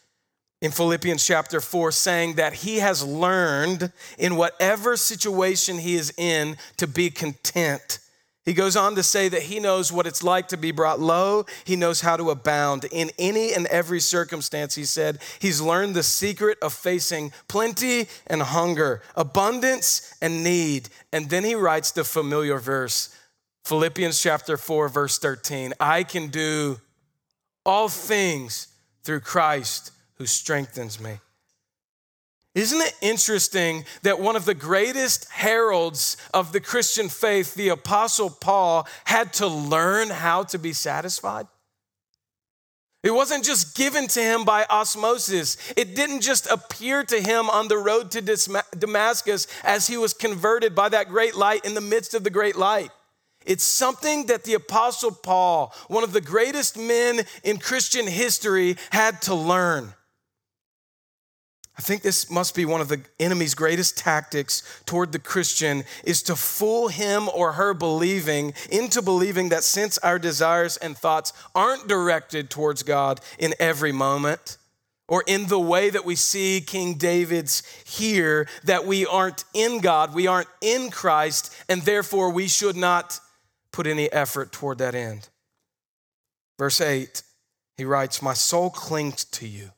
in 0.63 0.71
Philippians 0.71 1.23
chapter 1.23 1.61
4, 1.61 1.91
saying 1.91 2.33
that 2.37 2.53
he 2.53 2.77
has 2.77 3.05
learned 3.05 3.91
in 4.17 4.35
whatever 4.35 4.97
situation 4.97 5.77
he 5.77 5.93
is 5.93 6.11
in 6.17 6.57
to 6.77 6.87
be 6.87 7.11
content 7.11 7.99
he 8.45 8.53
goes 8.53 8.75
on 8.75 8.93
to 8.95 9.01
say 9.01 9.27
that 9.27 9.43
he 9.43 9.59
knows 9.59 9.91
what 9.91 10.05
it's 10.05 10.21
like 10.21 10.49
to 10.49 10.57
be 10.57 10.71
brought 10.71 10.99
low. 10.99 11.47
He 11.63 11.75
knows 11.75 12.01
how 12.01 12.15
to 12.15 12.29
abound. 12.29 12.85
In 12.91 13.09
any 13.17 13.53
and 13.53 13.65
every 13.67 13.99
circumstance, 13.99 14.75
he 14.75 14.85
said, 14.85 15.17
he's 15.39 15.61
learned 15.61 15.95
the 15.95 16.03
secret 16.03 16.59
of 16.61 16.71
facing 16.71 17.33
plenty 17.47 18.07
and 18.27 18.43
hunger, 18.43 19.01
abundance 19.15 20.13
and 20.21 20.43
need. 20.43 20.89
And 21.11 21.31
then 21.31 21.43
he 21.43 21.55
writes 21.55 21.91
the 21.91 22.03
familiar 22.03 22.59
verse, 22.59 23.15
Philippians 23.63 24.21
chapter 24.21 24.57
4, 24.57 24.89
verse 24.89 25.17
13 25.17 25.73
I 25.79 26.03
can 26.03 26.27
do 26.27 26.79
all 27.65 27.89
things 27.89 28.67
through 29.01 29.21
Christ 29.21 29.91
who 30.17 30.27
strengthens 30.27 30.99
me. 30.99 31.17
Isn't 32.55 32.81
it 32.81 32.95
interesting 33.01 33.83
that 34.03 34.21
one 34.21 34.37
of 34.37 34.45
the 34.45 34.53
greatest 34.53 35.29
heralds 35.29 36.15
of 36.33 36.53
the 36.53 36.61
Christian 36.61 37.09
faith, 37.09 37.53
the 37.53 37.67
Apostle 37.69 38.29
Paul, 38.29 38.87
had 39.03 39.33
to 39.33 39.47
learn 39.47 40.09
how 40.09 40.43
to 40.43 40.57
be 40.57 40.71
satisfied? 40.71 41.47
It 43.03 43.13
wasn't 43.13 43.43
just 43.43 43.75
given 43.75 44.07
to 44.07 44.21
him 44.21 44.45
by 44.45 44.65
osmosis. 44.69 45.57
It 45.75 45.95
didn't 45.95 46.21
just 46.21 46.47
appear 46.47 47.03
to 47.03 47.21
him 47.21 47.49
on 47.49 47.67
the 47.67 47.77
road 47.77 48.09
to 48.11 48.21
Damascus 48.75 49.47
as 49.63 49.85
he 49.85 49.97
was 49.97 50.13
converted 50.13 50.73
by 50.73 50.89
that 50.89 51.09
great 51.09 51.35
light 51.35 51.65
in 51.65 51.75
the 51.75 51.81
midst 51.81 52.15
of 52.15 52.23
the 52.23 52.31
great 52.31 52.55
light. 52.55 52.89
It's 53.45 53.65
something 53.65 54.25
that 54.27 54.45
the 54.45 54.55
Apostle 54.55 55.11
Paul, 55.11 55.71
one 55.87 56.03
of 56.03 56.13
the 56.13 56.21
greatest 56.21 56.79
men 56.79 57.25
in 57.43 57.57
Christian 57.57 58.07
history, 58.07 58.77
had 58.91 59.21
to 59.23 59.35
learn. 59.35 59.93
I 61.77 61.81
think 61.81 62.03
this 62.03 62.29
must 62.29 62.55
be 62.55 62.63
one 62.63 62.79
of 62.79 62.87
the 62.87 63.01
enemy's 63.19 63.53
greatest 63.53 63.97
tactics 63.97 64.63
toward 64.85 65.11
the 65.11 65.19
Christian 65.19 65.83
is 66.05 66.21
to 66.23 66.35
fool 66.35 66.87
him 66.87 67.27
or 67.29 67.53
her 67.53 67.73
believing 67.73 68.53
into 68.71 69.01
believing 69.01 69.49
that 69.49 69.63
since 69.63 69.97
our 69.97 70.17
desires 70.17 70.77
and 70.77 70.97
thoughts 70.97 71.33
aren't 71.53 71.87
directed 71.87 72.49
towards 72.49 72.83
God 72.83 73.19
in 73.37 73.53
every 73.59 73.91
moment 73.91 74.57
or 75.09 75.23
in 75.27 75.47
the 75.47 75.59
way 75.59 75.89
that 75.89 76.05
we 76.05 76.15
see 76.15 76.61
King 76.61 76.93
David's 76.93 77.61
here 77.85 78.47
that 78.63 78.85
we 78.85 79.05
aren't 79.05 79.43
in 79.53 79.79
God, 79.79 80.15
we 80.15 80.27
aren't 80.27 80.49
in 80.61 80.89
Christ 80.89 81.53
and 81.67 81.81
therefore 81.81 82.31
we 82.31 82.47
should 82.47 82.77
not 82.77 83.19
put 83.73 83.85
any 83.85 84.09
effort 84.13 84.53
toward 84.53 84.77
that 84.77 84.95
end. 84.95 85.27
Verse 86.57 86.79
8 86.79 87.21
he 87.75 87.83
writes, 87.83 88.21
"My 88.21 88.33
soul 88.33 88.69
clings 88.69 89.25
to 89.25 89.45
you." 89.45 89.71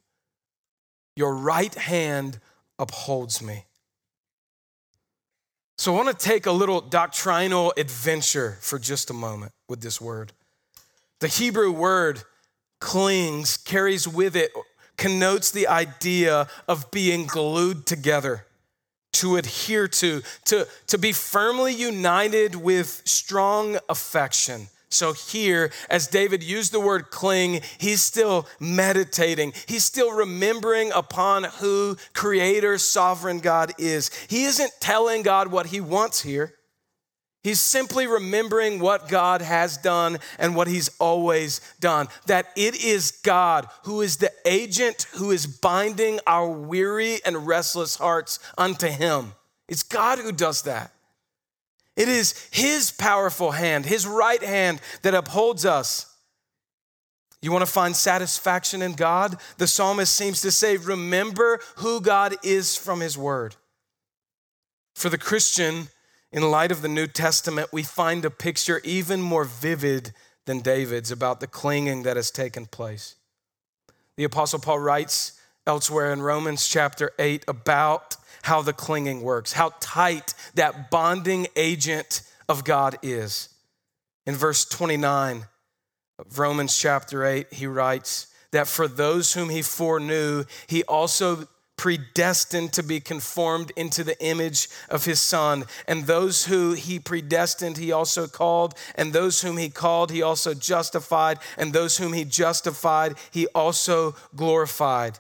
Your 1.18 1.36
right 1.36 1.74
hand 1.74 2.40
upholds 2.78 3.42
me. 3.42 3.66
So 5.80 5.92
I 5.94 6.04
want 6.04 6.20
to 6.20 6.26
take 6.26 6.46
a 6.46 6.52
little 6.52 6.80
doctrinal 6.80 7.74
adventure 7.76 8.60
for 8.62 8.78
just 8.78 9.10
a 9.10 9.14
moment 9.14 9.52
with 9.68 9.82
this 9.82 10.00
word. 10.00 10.32
The 11.20 11.28
Hebrew 11.28 11.72
word 11.72 12.22
clings, 12.80 13.58
carries 13.58 14.08
with 14.08 14.36
it, 14.36 14.52
connotes 14.96 15.50
the 15.50 15.68
idea 15.68 16.48
of 16.68 16.92
being 16.92 17.26
glued 17.26 17.88
together, 17.88 18.46
to 19.14 19.38
adhere 19.38 19.88
to, 19.88 20.22
to, 20.46 20.68
to 20.86 20.98
be 21.00 21.12
firmly 21.12 21.74
united 21.74 22.56
with 22.56 23.02
strong 23.06 23.80
affection. 23.90 24.68
So, 24.90 25.12
here, 25.12 25.72
as 25.90 26.08
David 26.08 26.42
used 26.42 26.72
the 26.72 26.80
word 26.80 27.10
cling, 27.10 27.62
he's 27.78 28.02
still 28.02 28.48
meditating. 28.60 29.54
He's 29.66 29.84
still 29.84 30.16
remembering 30.16 30.92
upon 30.94 31.44
who 31.44 31.98
Creator, 32.14 32.78
Sovereign 32.78 33.40
God 33.40 33.74
is. 33.78 34.10
He 34.30 34.46
isn't 34.46 34.72
telling 34.80 35.24
God 35.24 35.52
what 35.52 35.68
he 35.68 35.82
wants 35.82 36.22
here. 36.22 36.54
He's 37.48 37.62
simply 37.62 38.08
remembering 38.08 38.80
what 38.80 39.08
God 39.08 39.42
has 39.42 39.78
done 39.78 40.18
and 40.38 40.54
what 40.54 40.68
He's 40.68 40.90
always 41.00 41.62
done. 41.80 42.10
That 42.26 42.48
it 42.58 42.84
is 42.84 43.12
God 43.24 43.70
who 43.84 44.02
is 44.02 44.18
the 44.18 44.34
agent 44.44 45.08
who 45.14 45.32
is 45.32 45.48
binding 45.48 46.20
our 46.28 46.50
weary 46.50 47.20
and 47.26 47.48
restless 47.48 47.96
hearts 47.96 48.40
unto 48.58 48.88
Him. 48.88 49.32
It's 49.70 49.84
God 49.84 50.20
who 50.20 50.34
does 50.34 50.64
that. 50.64 50.92
It 51.98 52.08
is 52.08 52.48
His 52.52 52.92
powerful 52.92 53.52
hand, 53.52 53.86
His 53.86 54.08
right 54.08 54.42
hand 54.42 54.80
that 55.02 55.16
upholds 55.16 55.66
us. 55.66 56.06
You 57.42 57.52
want 57.52 57.66
to 57.66 57.72
find 57.72 57.96
satisfaction 57.96 58.82
in 58.82 58.94
God? 58.94 59.38
The 59.58 59.68
psalmist 59.68 60.14
seems 60.14 60.42
to 60.42 60.52
say, 60.52 60.78
Remember 60.78 61.60
who 61.78 62.00
God 62.00 62.36
is 62.44 62.78
from 62.78 63.02
His 63.02 63.18
word. 63.18 63.56
For 64.96 65.10
the 65.10 65.18
Christian, 65.18 65.90
in 66.32 66.50
light 66.50 66.72
of 66.72 66.82
the 66.82 66.88
New 66.88 67.08
Testament, 67.08 67.70
we 67.74 67.84
find 67.84 68.26
a 68.26 68.30
picture 68.30 68.80
even 68.84 69.22
more 69.22 69.44
vivid 69.44 70.14
than 70.46 70.62
David's 70.62 71.12
about 71.12 71.40
the 71.40 71.48
clinging 71.48 72.04
that 72.04 72.16
has 72.16 72.32
taken 72.32 72.66
place. 72.68 73.16
The 74.16 74.24
Apostle 74.24 74.60
Paul 74.60 74.80
writes 74.80 75.40
elsewhere 75.66 76.12
in 76.12 76.22
Romans 76.22 76.68
chapter 76.68 77.12
8 77.20 77.46
about 77.48 78.16
how 78.48 78.62
the 78.62 78.72
clinging 78.72 79.22
works, 79.22 79.52
how 79.52 79.74
tight 79.82 80.34
that 80.56 80.90
bonding 80.90 81.48
agent 81.58 82.22
of 82.48 82.64
God 82.64 82.98
is. 83.04 83.50
In 84.26 84.36
verse 84.36 84.64
29 84.64 85.46
of 86.18 86.40
Romans 86.40 86.78
chapter 86.78 87.26
8, 87.26 87.52
he 87.52 87.68
writes 87.68 88.28
that 88.52 88.68
for 88.68 88.88
those 88.88 89.34
whom 89.34 89.50
he 89.50 89.62
foreknew, 89.62 90.46
he 90.66 90.82
also 90.86 91.50
predestined 91.76 92.72
to 92.72 92.84
be 92.84 93.02
conformed 93.02 93.74
into 93.76 94.02
the 94.02 94.20
image 94.24 94.70
of 94.90 95.04
his 95.04 95.20
son. 95.20 95.66
And 95.86 96.08
those 96.08 96.46
who 96.46 96.72
he 96.72 97.00
predestined, 97.00 97.78
he 97.78 97.92
also 97.92 98.28
called. 98.28 98.76
And 98.96 99.12
those 99.12 99.42
whom 99.42 99.58
he 99.58 99.70
called, 99.70 100.10
he 100.10 100.22
also 100.22 100.54
justified. 100.54 101.40
And 101.58 101.74
those 101.74 101.98
whom 101.98 102.14
he 102.14 102.24
justified, 102.24 103.16
he 103.30 103.46
also 103.48 104.16
glorified. 104.36 105.20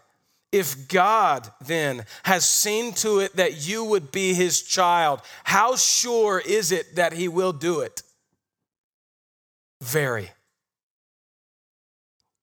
If 0.57 0.87
God 0.87 1.51
then 1.63 2.03
has 2.23 2.43
seen 2.43 2.91
to 2.95 3.19
it 3.19 3.35
that 3.35 3.67
you 3.67 3.83
would 3.83 4.11
be 4.11 4.33
his 4.33 4.63
child, 4.63 5.21
how 5.43 5.75
sure 5.75 6.41
is 6.43 6.71
it 6.71 6.95
that 6.95 7.13
he 7.13 7.27
will 7.27 7.53
do 7.53 7.81
it? 7.81 8.01
Very. 9.83 10.31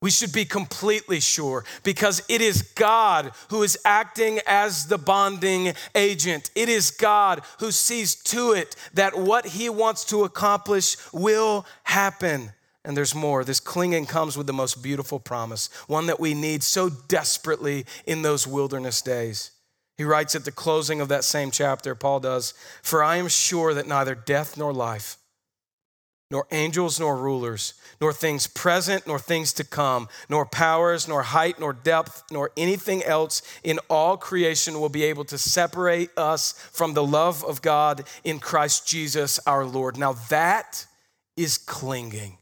We 0.01 0.13
should 0.13 0.33
be 0.33 0.45
completely 0.45 1.19
sure 1.19 1.65
because 1.83 2.23
it 2.29 2.41
is 2.41 2.63
God 2.63 3.33
who 3.51 3.65
is 3.65 3.77
acting 3.85 4.39
as 4.47 4.87
the 4.87 4.99
bonding 4.99 5.73
agent. 5.97 6.53
It 6.55 6.69
is 6.69 6.93
God 6.93 7.43
who 7.59 7.73
sees 7.73 8.15
to 8.25 8.53
it 8.53 8.77
that 8.93 9.19
what 9.19 9.45
he 9.45 9.69
wants 9.69 10.05
to 10.05 10.23
accomplish 10.23 10.97
will 11.13 11.67
happen. 11.83 12.53
And 12.85 12.97
there's 12.97 13.15
more. 13.15 13.45
This 13.45 13.61
clinging 13.61 14.07
comes 14.07 14.37
with 14.37 14.47
the 14.47 14.53
most 14.53 14.83
beautiful 14.83 15.19
promise, 15.19 15.71
one 15.87 16.07
that 16.07 16.21
we 16.21 16.35
need 16.35 16.63
so 16.63 16.91
desperately 16.91 17.87
in 18.07 18.23
those 18.23 18.47
wilderness 18.47 19.01
days. 19.01 19.53
He 19.97 20.05
writes 20.05 20.35
at 20.35 20.45
the 20.45 20.53
closing 20.53 21.01
of 21.01 21.09
that 21.09 21.25
same 21.25 21.51
chapter, 21.51 21.95
Paul 21.95 22.21
does, 22.21 22.53
For 22.83 23.03
I 23.03 23.17
am 23.17 23.29
sure 23.29 23.75
that 23.75 23.87
neither 23.87 24.15
death 24.15 24.59
nor 24.59 24.73
life, 24.73 25.17
nor 26.31 26.47
angels, 26.51 26.99
nor 26.99 27.17
rulers, 27.17 27.75
nor 28.01 28.13
things 28.13 28.49
present, 28.49 29.07
nor 29.07 29.21
things 29.21 29.53
to 29.55 29.65
come, 29.65 30.09
nor 30.29 30.45
powers, 30.45 31.07
nor 31.07 31.23
height, 31.23 31.61
nor 31.61 31.73
depth, 31.73 32.25
nor 32.31 32.51
anything 32.57 33.05
else 33.05 33.41
in 33.63 33.79
all 33.89 34.17
creation 34.17 34.81
will 34.81 34.89
be 34.89 35.05
able 35.05 35.25
to 35.27 35.39
separate 35.39 36.11
us 36.17 36.53
from 36.73 36.95
the 36.95 37.05
love 37.05 37.45
of 37.45 37.63
God 37.63 38.03
in 38.25 38.41
Christ 38.41 38.89
Jesus 38.89 39.39
our 39.47 39.65
Lord. 39.65 39.97
Now 39.97 40.15
that 40.29 40.87
is 41.37 41.57
clinging. 41.57 42.37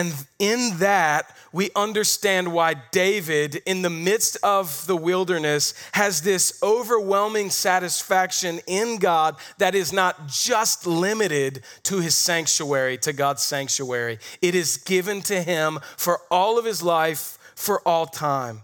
And 0.00 0.14
in 0.38 0.78
that, 0.78 1.36
we 1.52 1.68
understand 1.76 2.54
why 2.54 2.72
David, 2.90 3.56
in 3.66 3.82
the 3.82 3.90
midst 3.90 4.38
of 4.42 4.86
the 4.86 4.96
wilderness, 4.96 5.74
has 5.92 6.22
this 6.22 6.58
overwhelming 6.62 7.50
satisfaction 7.50 8.60
in 8.66 8.96
God 8.96 9.36
that 9.58 9.74
is 9.74 9.92
not 9.92 10.26
just 10.26 10.86
limited 10.86 11.60
to 11.82 11.98
his 12.00 12.14
sanctuary, 12.14 12.96
to 12.96 13.12
God's 13.12 13.42
sanctuary. 13.42 14.18
It 14.40 14.54
is 14.54 14.78
given 14.78 15.20
to 15.22 15.42
him 15.42 15.80
for 15.98 16.20
all 16.30 16.58
of 16.58 16.64
his 16.64 16.82
life, 16.82 17.36
for 17.54 17.86
all 17.86 18.06
time. 18.06 18.62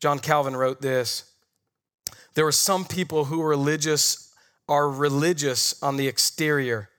John 0.00 0.20
Calvin 0.20 0.54
wrote 0.54 0.80
this 0.80 1.32
There 2.34 2.46
are 2.46 2.52
some 2.52 2.84
people 2.84 3.24
who 3.24 3.42
are 3.42 3.48
religious, 3.48 4.32
are 4.68 4.88
religious 4.88 5.82
on 5.82 5.96
the 5.96 6.06
exterior, 6.06 6.90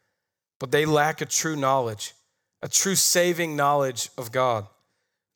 but 0.60 0.72
they 0.72 0.86
lack 0.86 1.22
a 1.22 1.26
true 1.26 1.56
knowledge 1.56 2.16
a 2.62 2.68
true 2.68 2.96
saving 2.96 3.56
knowledge 3.56 4.10
of 4.18 4.32
God. 4.32 4.68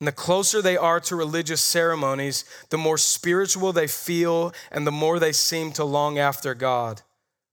And 0.00 0.08
the 0.08 0.12
closer 0.12 0.60
they 0.60 0.76
are 0.76 1.00
to 1.00 1.16
religious 1.16 1.62
ceremonies, 1.62 2.44
the 2.70 2.76
more 2.76 2.98
spiritual 2.98 3.72
they 3.72 3.86
feel 3.86 4.52
and 4.70 4.86
the 4.86 4.92
more 4.92 5.18
they 5.18 5.32
seem 5.32 5.72
to 5.72 5.84
long 5.84 6.18
after 6.18 6.54
God. 6.54 7.02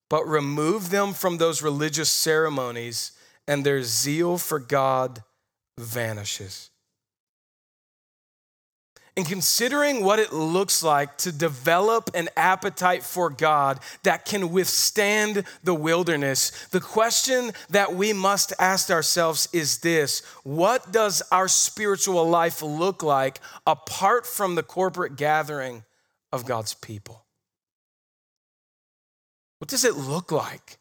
But 0.09 0.27
remove 0.27 0.89
them 0.89 1.13
from 1.13 1.37
those 1.37 1.61
religious 1.61 2.09
ceremonies, 2.09 3.13
and 3.47 3.65
their 3.65 3.83
zeal 3.83 4.37
for 4.37 4.59
God 4.59 5.23
vanishes 5.77 6.70
and 9.17 9.25
considering 9.25 10.03
what 10.03 10.19
it 10.19 10.31
looks 10.31 10.81
like 10.81 11.17
to 11.17 11.31
develop 11.31 12.09
an 12.13 12.29
appetite 12.37 13.03
for 13.03 13.29
God 13.29 13.79
that 14.03 14.23
can 14.23 14.51
withstand 14.51 15.43
the 15.63 15.73
wilderness, 15.73 16.67
the 16.67 16.79
question 16.79 17.51
that 17.69 17.93
we 17.93 18.13
must 18.13 18.53
ask 18.57 18.89
ourselves 18.89 19.49
is 19.51 19.79
this 19.79 20.21
What 20.43 20.91
does 20.91 21.21
our 21.31 21.47
spiritual 21.47 22.27
life 22.27 22.61
look 22.61 23.03
like 23.03 23.39
apart 23.67 24.25
from 24.25 24.55
the 24.55 24.63
corporate 24.63 25.17
gathering 25.17 25.83
of 26.31 26.45
God's 26.45 26.73
people? 26.73 27.25
What 29.59 29.69
does 29.69 29.83
it 29.83 29.95
look 29.95 30.31
like? 30.31 30.77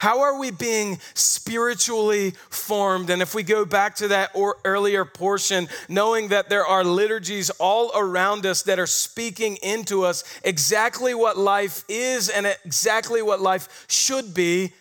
How 0.00 0.22
are 0.22 0.38
we 0.38 0.50
being 0.50 0.98
spiritually 1.12 2.30
formed? 2.48 3.10
And 3.10 3.20
if 3.20 3.34
we 3.34 3.42
go 3.42 3.66
back 3.66 3.96
to 3.96 4.08
that 4.08 4.34
earlier 4.64 5.04
portion, 5.04 5.68
knowing 5.90 6.28
that 6.28 6.48
there 6.48 6.64
are 6.64 6.82
liturgies 6.82 7.50
all 7.60 7.92
around 7.94 8.46
us 8.46 8.62
that 8.62 8.78
are 8.78 8.86
speaking 8.86 9.56
into 9.56 10.06
us 10.06 10.24
exactly 10.42 11.12
what 11.12 11.36
life 11.36 11.84
is 11.86 12.30
and 12.30 12.46
exactly 12.64 13.20
what 13.20 13.42
life 13.42 13.84
should 13.88 14.32
be, 14.32 14.72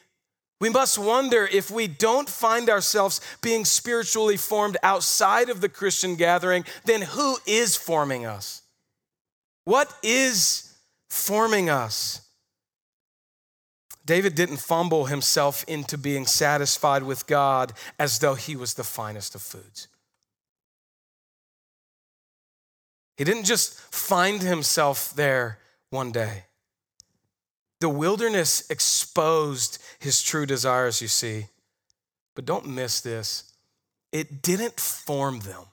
we 0.61 0.69
must 0.69 0.97
wonder 0.97 1.49
if 1.51 1.69
we 1.69 1.87
don't 1.87 2.29
find 2.29 2.69
ourselves 2.69 3.19
being 3.41 3.65
spiritually 3.65 4.37
formed 4.37 4.77
outside 4.83 5.49
of 5.49 5.59
the 5.59 5.69
Christian 5.69 6.15
gathering, 6.15 6.63
then 6.85 7.01
who 7.01 7.35
is 7.45 7.75
forming 7.75 8.25
us? 8.25 8.61
What 9.65 9.93
is 10.01 10.73
forming 11.09 11.69
us? 11.69 12.21
David 14.09 14.33
didn't 14.33 14.57
fumble 14.57 15.05
himself 15.05 15.63
into 15.67 15.95
being 15.95 16.25
satisfied 16.25 17.03
with 17.03 17.27
God 17.27 17.73
as 17.99 18.17
though 18.17 18.33
he 18.33 18.55
was 18.55 18.73
the 18.73 18.83
finest 18.83 19.35
of 19.35 19.41
foods. 19.43 19.87
He 23.17 23.23
didn't 23.23 23.43
just 23.43 23.79
find 23.79 24.41
himself 24.41 25.13
there 25.13 25.59
one 25.91 26.11
day. 26.11 26.45
The 27.81 27.89
wilderness 27.89 28.67
exposed 28.71 29.77
his 29.99 30.23
true 30.23 30.47
desires, 30.47 31.03
you 31.03 31.07
see. 31.07 31.45
But 32.33 32.45
don't 32.45 32.65
miss 32.65 33.01
this 33.01 33.53
it 34.11 34.41
didn't 34.41 34.79
form 34.79 35.41
them. 35.41 35.65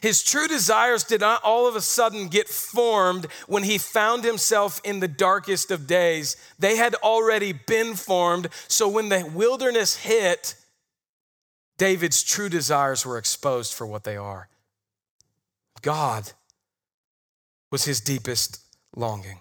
His 0.00 0.22
true 0.22 0.48
desires 0.48 1.04
did 1.04 1.20
not 1.20 1.42
all 1.42 1.66
of 1.66 1.76
a 1.76 1.80
sudden 1.80 2.28
get 2.28 2.48
formed 2.48 3.26
when 3.46 3.62
he 3.62 3.78
found 3.78 4.24
himself 4.24 4.80
in 4.84 5.00
the 5.00 5.08
darkest 5.08 5.70
of 5.70 5.86
days. 5.86 6.36
They 6.58 6.76
had 6.76 6.94
already 6.96 7.52
been 7.52 7.94
formed. 7.94 8.48
So 8.68 8.88
when 8.88 9.08
the 9.08 9.30
wilderness 9.34 9.96
hit, 9.96 10.54
David's 11.76 12.22
true 12.22 12.48
desires 12.48 13.06
were 13.06 13.18
exposed 13.18 13.74
for 13.74 13.86
what 13.86 14.04
they 14.04 14.16
are. 14.16 14.48
God 15.80 16.32
was 17.70 17.84
his 17.84 18.00
deepest 18.00 18.60
longing. 18.96 19.38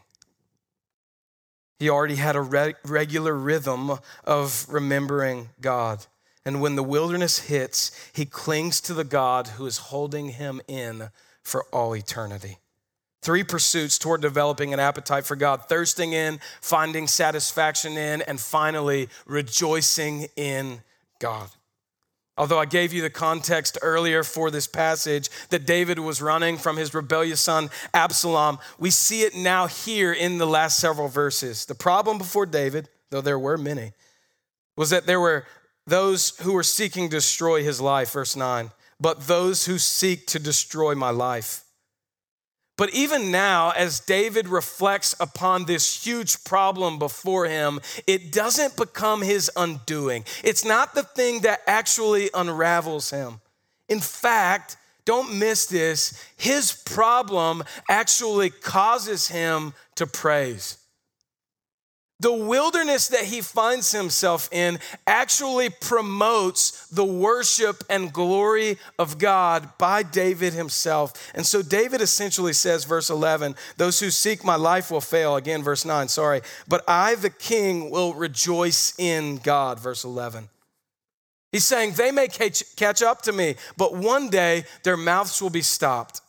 He 1.80 1.90
already 1.90 2.16
had 2.16 2.36
a 2.36 2.42
re- 2.42 2.76
regular 2.84 3.34
rhythm 3.34 4.00
of 4.24 4.66
remembering 4.70 5.50
God. 5.62 6.06
And 6.48 6.62
when 6.62 6.78
the 6.78 6.84
wilderness 6.84 7.40
hits, 7.40 7.92
he 8.14 8.24
clings 8.24 8.80
to 8.80 8.94
the 8.94 9.04
God 9.04 9.48
who 9.48 9.66
is 9.66 9.78
holding 9.78 10.30
him 10.30 10.62
in 10.66 11.10
for 11.44 11.66
all 11.74 11.94
eternity. 11.94 12.60
Three 13.22 13.44
pursuits 13.44 13.98
toward 13.98 14.22
developing 14.22 14.74
an 14.74 14.80
appetite 14.80 15.26
for 15.26 15.36
God 15.36 15.68
thirsting 15.68 16.14
in, 16.14 16.40
finding 16.62 17.06
satisfaction 17.06 17.98
in, 17.98 18.22
and 18.22 18.40
finally, 18.40 19.10
rejoicing 19.26 20.28
in 20.38 20.84
God. 21.20 21.50
Although 22.38 22.60
I 22.60 22.66
gave 22.66 22.94
you 22.94 23.02
the 23.02 23.10
context 23.10 23.78
earlier 23.82 24.24
for 24.24 24.50
this 24.50 24.68
passage 24.68 25.30
that 25.50 25.66
David 25.66 26.00
was 26.00 26.22
running 26.22 26.56
from 26.56 26.78
his 26.78 26.94
rebellious 26.94 27.42
son 27.42 27.70
Absalom, 27.94 28.60
we 28.80 28.90
see 28.90 29.24
it 29.24 29.36
now 29.36 29.68
here 29.68 30.14
in 30.14 30.38
the 30.38 30.48
last 30.48 30.80
several 30.80 31.10
verses. 31.10 31.66
The 31.66 31.76
problem 31.76 32.18
before 32.18 32.46
David, 32.46 32.88
though 33.10 33.20
there 33.20 33.38
were 33.38 33.58
many, 33.58 33.92
was 34.78 34.92
that 34.92 35.08
there 35.08 35.20
were 35.20 35.46
those 35.88 36.38
who 36.42 36.56
are 36.56 36.64
seeking 36.64 37.10
to 37.10 37.16
destroy 37.16 37.64
his 37.64 37.82
life, 37.82 38.12
verse 38.12 38.36
9, 38.36 38.72
but 39.00 39.26
those 39.28 39.66
who 39.66 39.80
seek 39.80 40.28
to 40.28 40.38
destroy 40.40 40.94
my 40.94 41.10
life. 41.10 41.64
But 42.78 42.94
even 42.94 43.32
now, 43.32 43.72
as 43.72 44.00
David 44.00 44.48
reflects 44.48 45.16
upon 45.20 45.66
this 45.66 46.06
huge 46.06 46.44
problem 46.44 47.00
before 47.00 47.48
him, 47.48 47.80
it 48.06 48.32
doesn't 48.32 48.78
become 48.78 49.24
his 49.24 49.50
undoing. 49.56 50.26
It's 50.44 50.64
not 50.64 50.94
the 50.94 51.02
thing 51.02 51.42
that 51.42 51.62
actually 51.66 52.30
unravels 52.36 53.10
him. 53.10 53.42
In 53.90 54.00
fact, 54.00 54.78
don't 55.06 55.40
miss 55.40 55.66
this, 55.66 56.24
his 56.36 56.72
problem 56.72 57.64
actually 57.90 58.50
causes 58.50 59.30
him 59.30 59.74
to 59.96 60.06
praise. 60.06 60.78
The 62.20 62.34
wilderness 62.34 63.10
that 63.10 63.26
he 63.26 63.42
finds 63.42 63.92
himself 63.92 64.50
in 64.52 64.80
actually 65.06 65.70
promotes 65.70 66.88
the 66.88 67.06
worship 67.06 67.84
and 67.92 68.12
glory 68.12 68.80
of 68.98 69.20
God 69.20 69.70
by 69.78 70.02
David 70.02 70.54
himself. 70.54 71.32
And 71.36 71.46
so 71.46 71.62
David 71.62 72.02
essentially 72.02 72.54
says, 72.54 72.86
verse 72.86 73.12
11, 73.12 73.56
those 73.78 74.00
who 74.00 74.10
seek 74.10 74.44
my 74.44 74.56
life 74.56 74.90
will 74.90 75.00
fail. 75.00 75.36
Again, 75.36 75.62
verse 75.62 75.86
9, 75.86 76.08
sorry. 76.08 76.42
But 76.68 76.84
I, 76.88 77.14
the 77.14 77.30
king, 77.30 77.92
will 77.92 78.16
rejoice 78.16 78.98
in 78.98 79.38
God, 79.38 79.80
verse 79.80 80.04
11. 80.04 80.50
He's 81.52 81.66
saying 81.66 81.94
they 81.94 82.12
may 82.12 82.28
catch 82.30 83.04
up 83.04 83.22
to 83.22 83.32
me, 83.32 83.56
but 83.78 83.96
one 83.96 84.30
day 84.30 84.66
their 84.82 84.98
mouths 84.98 85.40
will 85.40 85.52
be 85.52 85.62
stopped. 85.62 86.22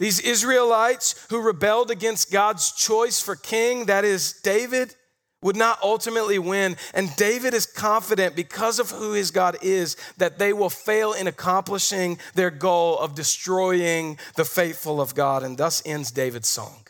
These 0.00 0.20
Israelites 0.20 1.14
who 1.28 1.42
rebelled 1.42 1.90
against 1.90 2.32
God's 2.32 2.72
choice 2.72 3.20
for 3.20 3.36
king, 3.36 3.84
that 3.84 4.02
is 4.02 4.32
David, 4.32 4.96
would 5.42 5.56
not 5.56 5.78
ultimately 5.82 6.38
win. 6.38 6.76
And 6.94 7.14
David 7.16 7.52
is 7.52 7.66
confident 7.66 8.34
because 8.34 8.78
of 8.78 8.90
who 8.90 9.12
his 9.12 9.30
God 9.30 9.58
is 9.60 9.98
that 10.16 10.38
they 10.38 10.54
will 10.54 10.70
fail 10.70 11.12
in 11.12 11.26
accomplishing 11.26 12.18
their 12.34 12.50
goal 12.50 12.98
of 12.98 13.14
destroying 13.14 14.18
the 14.36 14.44
faithful 14.46 15.02
of 15.02 15.14
God. 15.14 15.42
And 15.42 15.58
thus 15.58 15.82
ends 15.84 16.10
David's 16.10 16.48
song. 16.48 16.86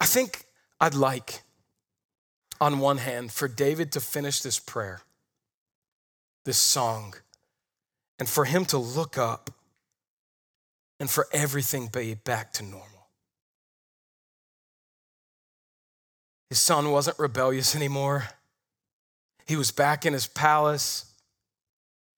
I 0.00 0.06
think 0.06 0.46
I'd 0.80 0.94
like, 0.94 1.42
on 2.62 2.78
one 2.78 2.98
hand, 2.98 3.30
for 3.30 3.46
David 3.46 3.92
to 3.92 4.00
finish 4.00 4.40
this 4.40 4.58
prayer, 4.58 5.02
this 6.46 6.56
song, 6.56 7.14
and 8.18 8.26
for 8.26 8.46
him 8.46 8.64
to 8.66 8.78
look 8.78 9.18
up 9.18 9.50
and 11.00 11.10
for 11.10 11.26
everything 11.32 11.88
be 11.88 12.14
back 12.14 12.52
to 12.54 12.62
normal. 12.62 12.86
His 16.48 16.58
son 16.58 16.90
wasn't 16.90 17.18
rebellious 17.18 17.76
anymore. 17.76 18.28
He 19.46 19.56
was 19.56 19.70
back 19.70 20.06
in 20.06 20.12
his 20.12 20.26
palace. 20.26 21.04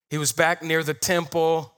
He 0.08 0.18
was 0.18 0.32
back 0.32 0.62
near 0.62 0.82
the 0.82 0.94
temple. 0.94 1.72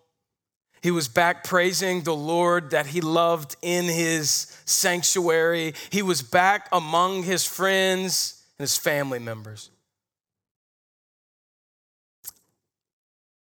He 0.82 0.90
was 0.90 1.08
back 1.08 1.44
praising 1.44 2.02
the 2.02 2.14
Lord 2.14 2.70
that 2.70 2.86
he 2.86 3.00
loved 3.00 3.56
in 3.62 3.84
his 3.84 4.56
sanctuary. 4.64 5.74
He 5.90 6.02
was 6.02 6.22
back 6.22 6.68
among 6.72 7.22
his 7.22 7.44
friends 7.46 8.42
and 8.58 8.64
his 8.64 8.76
family 8.76 9.18
members. 9.18 9.70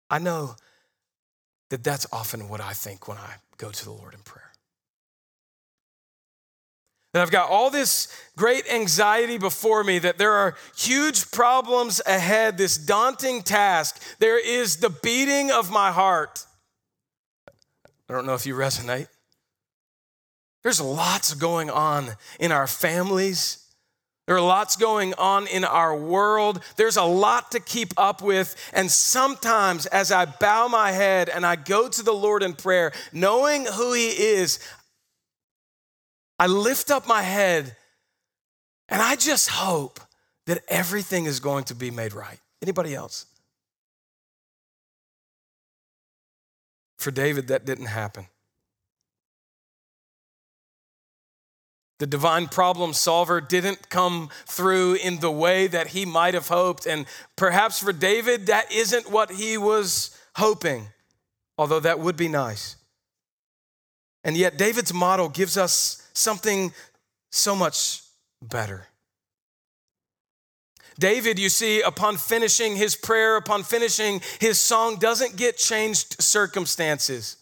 I 0.10 0.20
know 0.20 0.56
that 1.70 1.84
that's 1.84 2.08
often 2.12 2.48
what 2.48 2.62
I 2.62 2.74
think 2.74 3.08
when 3.08 3.18
I 3.18 3.36
go 3.58 3.72
to 3.72 3.86
the 3.86 3.92
Lord 3.92 4.14
in 4.14 4.20
prayer. 4.22 4.52
That 7.14 7.22
I've 7.22 7.32
got 7.32 7.50
all 7.50 7.70
this 7.70 8.10
great 8.36 8.70
anxiety 8.70 9.38
before 9.38 9.84
me, 9.84 10.00
that 10.00 10.18
there 10.18 10.34
are 10.34 10.56
huge 10.76 11.32
problems 11.32 12.02
ahead, 12.06 12.58
this 12.58 12.78
daunting 12.78 13.42
task. 13.42 14.02
There 14.20 14.38
is 14.38 14.78
the 14.78 14.90
beating 14.90 15.50
of 15.50 15.72
my 15.72 15.92
heart. 15.92 16.46
I 18.10 18.14
don't 18.14 18.26
know 18.26 18.34
if 18.34 18.46
you 18.46 18.54
resonate. 18.54 19.08
There's 20.64 20.82
lots 20.82 21.34
going 21.36 21.70
on 21.70 22.16
in 22.40 22.52
our 22.52 22.68
families. 22.68 23.65
There 24.28 24.36
are 24.36 24.42
lots 24.42 24.76
going 24.76 25.14
on 25.16 25.46
in 25.48 25.64
our 25.64 25.96
world. 25.96 26.62
There's 26.78 26.98
a 26.98 27.04
lot 27.04 27.52
to 27.52 27.60
keep 27.60 27.94
up 27.96 28.24
with. 28.24 28.56
And 28.74 28.90
sometimes, 28.90 29.86
as 29.86 30.12
I 30.12 30.26
bow 30.26 30.68
my 30.68 30.92
head 30.92 31.30
and 31.30 31.46
I 31.46 31.56
go 31.56 31.88
to 31.88 32.04
the 32.04 32.14
Lord 32.14 32.42
in 32.42 32.54
prayer, 32.54 32.92
knowing 33.14 33.66
who 33.66 33.94
He 33.94 34.10
is, 34.10 34.60
I 36.40 36.48
lift 36.48 36.90
up 36.90 37.08
my 37.08 37.22
head 37.22 37.76
and 38.90 39.02
I 39.02 39.16
just 39.16 39.50
hope 39.50 40.00
that 40.48 40.64
everything 40.68 41.26
is 41.26 41.40
going 41.40 41.64
to 41.66 41.76
be 41.76 41.92
made 41.92 42.14
right. 42.14 42.40
Anybody 42.62 42.96
else? 42.96 43.28
For 46.98 47.12
David, 47.12 47.48
that 47.50 47.66
didn't 47.66 47.88
happen. 47.88 48.28
The 52.00 52.08
divine 52.08 52.48
problem 52.48 52.94
solver 52.94 53.40
didn't 53.40 53.90
come 53.90 54.30
through 54.46 54.96
in 54.96 55.20
the 55.20 55.32
way 55.32 55.68
that 55.68 55.88
he 55.88 56.06
might 56.06 56.34
have 56.34 56.50
hoped. 56.50 56.86
And 56.86 57.06
perhaps 57.36 57.80
for 57.80 57.94
David, 57.94 58.48
that 58.48 58.72
isn't 58.72 59.10
what 59.10 59.32
he 59.32 59.58
was 59.58 60.18
hoping, 60.36 60.88
although 61.58 61.80
that 61.80 62.00
would 62.00 62.18
be 62.18 62.28
nice. 62.28 62.76
And 64.26 64.36
yet, 64.36 64.58
David's 64.58 64.94
model 64.94 65.30
gives 65.30 65.56
us 65.56 66.10
something 66.14 66.74
so 67.32 67.56
much 67.56 68.02
better. 68.42 68.88
David, 70.98 71.38
you 71.38 71.50
see, 71.50 71.82
upon 71.82 72.18
finishing 72.18 72.76
his 72.76 72.96
prayer, 72.96 73.36
upon 73.36 73.64
finishing 73.64 74.22
his 74.40 74.60
song, 74.60 74.98
doesn't 74.98 75.36
get 75.36 75.58
changed 75.58 76.22
circumstances. 76.22 77.38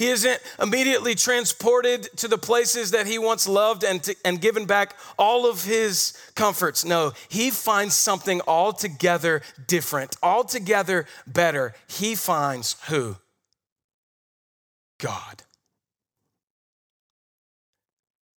He 0.00 0.08
isn't 0.08 0.40
immediately 0.58 1.14
transported 1.14 2.04
to 2.16 2.26
the 2.26 2.38
places 2.38 2.92
that 2.92 3.06
he 3.06 3.18
once 3.18 3.46
loved 3.46 3.84
and, 3.84 4.02
to, 4.04 4.16
and 4.24 4.40
given 4.40 4.64
back 4.64 4.96
all 5.18 5.46
of 5.46 5.62
his 5.66 6.16
comforts. 6.34 6.86
No, 6.86 7.12
he 7.28 7.50
finds 7.50 7.96
something 7.96 8.40
altogether 8.48 9.42
different, 9.66 10.16
altogether 10.22 11.04
better. 11.26 11.74
He 11.86 12.14
finds 12.14 12.76
who? 12.88 13.16
God. 14.98 15.42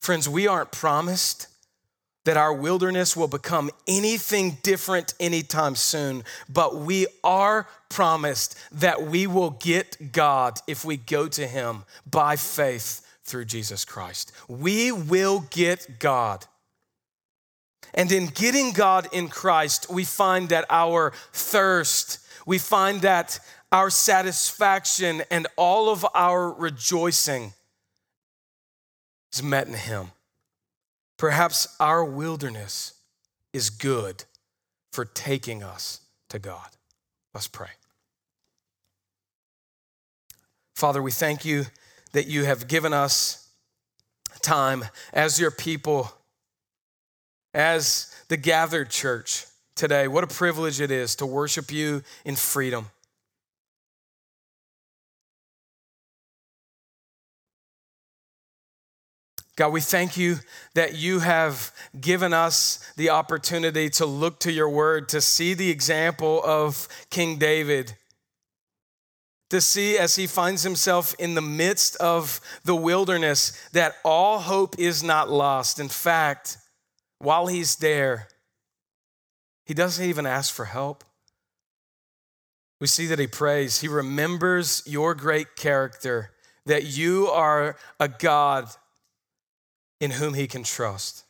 Friends, 0.00 0.30
we 0.30 0.46
aren't 0.46 0.72
promised 0.72 1.46
that 2.30 2.36
our 2.36 2.54
wilderness 2.54 3.16
will 3.16 3.26
become 3.26 3.72
anything 3.88 4.56
different 4.62 5.14
anytime 5.18 5.74
soon, 5.74 6.22
but 6.48 6.76
we 6.76 7.04
are 7.24 7.66
promised 7.88 8.56
that 8.70 9.02
we 9.02 9.26
will 9.26 9.50
get 9.50 10.12
God 10.12 10.56
if 10.68 10.84
we 10.84 10.96
go 10.96 11.26
to 11.26 11.44
Him 11.44 11.82
by 12.08 12.36
faith 12.36 13.04
through 13.24 13.46
Jesus 13.46 13.84
Christ. 13.84 14.30
We 14.46 14.92
will 14.92 15.40
get 15.50 15.98
God. 15.98 16.46
And 17.94 18.12
in 18.12 18.26
getting 18.26 18.70
God 18.70 19.08
in 19.10 19.26
Christ, 19.26 19.90
we 19.90 20.04
find 20.04 20.50
that 20.50 20.66
our 20.70 21.12
thirst, 21.32 22.20
we 22.46 22.58
find 22.58 23.02
that 23.02 23.40
our 23.72 23.90
satisfaction 23.90 25.24
and 25.32 25.48
all 25.56 25.90
of 25.90 26.06
our 26.14 26.48
rejoicing 26.52 27.54
is 29.32 29.42
met 29.42 29.66
in 29.66 29.74
Him. 29.74 30.12
Perhaps 31.20 31.76
our 31.78 32.02
wilderness 32.02 32.94
is 33.52 33.68
good 33.68 34.24
for 34.90 35.04
taking 35.04 35.62
us 35.62 36.00
to 36.30 36.38
God. 36.38 36.66
Let's 37.34 37.46
pray. 37.46 37.68
Father, 40.74 41.02
we 41.02 41.10
thank 41.10 41.44
you 41.44 41.66
that 42.12 42.26
you 42.26 42.44
have 42.44 42.68
given 42.68 42.94
us 42.94 43.50
time 44.40 44.82
as 45.12 45.38
your 45.38 45.50
people, 45.50 46.10
as 47.52 48.10
the 48.28 48.38
gathered 48.38 48.88
church 48.88 49.44
today. 49.74 50.08
What 50.08 50.24
a 50.24 50.26
privilege 50.26 50.80
it 50.80 50.90
is 50.90 51.16
to 51.16 51.26
worship 51.26 51.70
you 51.70 52.02
in 52.24 52.34
freedom. 52.34 52.86
God, 59.60 59.74
we 59.74 59.82
thank 59.82 60.16
you 60.16 60.36
that 60.72 60.94
you 60.94 61.18
have 61.18 61.70
given 62.00 62.32
us 62.32 62.78
the 62.96 63.10
opportunity 63.10 63.90
to 63.90 64.06
look 64.06 64.40
to 64.40 64.50
your 64.50 64.70
word, 64.70 65.10
to 65.10 65.20
see 65.20 65.52
the 65.52 65.68
example 65.68 66.40
of 66.46 66.88
King 67.10 67.36
David, 67.36 67.94
to 69.50 69.60
see 69.60 69.98
as 69.98 70.16
he 70.16 70.26
finds 70.26 70.62
himself 70.62 71.14
in 71.18 71.34
the 71.34 71.42
midst 71.42 71.94
of 71.96 72.40
the 72.64 72.74
wilderness 72.74 73.52
that 73.72 73.96
all 74.02 74.38
hope 74.38 74.78
is 74.78 75.02
not 75.02 75.28
lost. 75.28 75.78
In 75.78 75.90
fact, 75.90 76.56
while 77.18 77.46
he's 77.46 77.76
there, 77.76 78.28
he 79.66 79.74
doesn't 79.74 80.06
even 80.06 80.24
ask 80.24 80.54
for 80.54 80.64
help. 80.64 81.04
We 82.80 82.86
see 82.86 83.04
that 83.08 83.18
he 83.18 83.26
prays. 83.26 83.82
He 83.82 83.88
remembers 83.88 84.82
your 84.86 85.14
great 85.14 85.54
character, 85.54 86.30
that 86.64 86.84
you 86.84 87.26
are 87.26 87.76
a 87.98 88.08
God 88.08 88.70
in 90.00 90.12
whom 90.12 90.34
he 90.34 90.46
can 90.46 90.62
trust. 90.62 91.24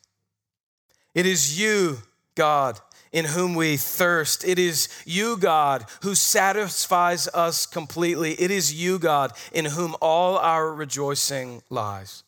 It 1.15 1.27
is 1.27 1.61
you, 1.61 1.99
God, 2.35 2.79
in 3.13 3.25
whom 3.25 3.55
we 3.55 3.77
thirst. 3.77 4.47
It 4.47 4.59
is 4.59 4.89
you, 5.05 5.37
God, 5.37 5.85
who 6.03 6.15
satisfies 6.15 7.27
us 7.29 7.67
completely. 7.67 8.33
It 8.33 8.51
is 8.51 8.73
you, 8.73 8.99
God, 8.99 9.33
in 9.53 9.65
whom 9.65 9.97
all 10.01 10.39
our 10.39 10.73
rejoicing 10.73 11.63
lies. 11.69 12.23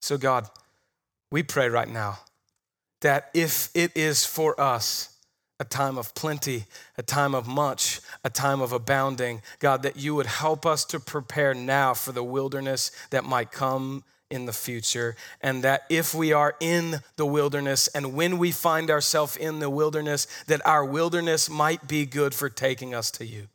So, 0.00 0.18
God, 0.18 0.48
we 1.30 1.42
pray 1.42 1.68
right 1.68 1.88
now 1.88 2.18
that 3.00 3.30
if 3.34 3.70
it 3.74 3.96
is 3.96 4.24
for 4.24 4.60
us, 4.60 5.16
a 5.58 5.64
time 5.64 5.96
of 5.96 6.14
plenty, 6.14 6.66
a 6.98 7.02
time 7.02 7.34
of 7.34 7.46
much, 7.46 8.00
a 8.24 8.30
time 8.30 8.60
of 8.60 8.72
abounding. 8.72 9.40
God, 9.58 9.82
that 9.82 9.96
you 9.96 10.14
would 10.14 10.26
help 10.26 10.66
us 10.66 10.84
to 10.86 11.00
prepare 11.00 11.54
now 11.54 11.94
for 11.94 12.12
the 12.12 12.22
wilderness 12.22 12.90
that 13.10 13.24
might 13.24 13.50
come 13.50 14.04
in 14.30 14.46
the 14.46 14.52
future, 14.52 15.16
and 15.40 15.62
that 15.62 15.84
if 15.88 16.14
we 16.14 16.32
are 16.32 16.56
in 16.60 17.00
the 17.16 17.26
wilderness 17.26 17.88
and 17.88 18.14
when 18.14 18.38
we 18.38 18.50
find 18.50 18.90
ourselves 18.90 19.36
in 19.36 19.60
the 19.60 19.70
wilderness, 19.70 20.26
that 20.46 20.64
our 20.66 20.84
wilderness 20.84 21.48
might 21.48 21.86
be 21.86 22.04
good 22.06 22.34
for 22.34 22.48
taking 22.48 22.94
us 22.94 23.10
to 23.12 23.24
you. 23.24 23.46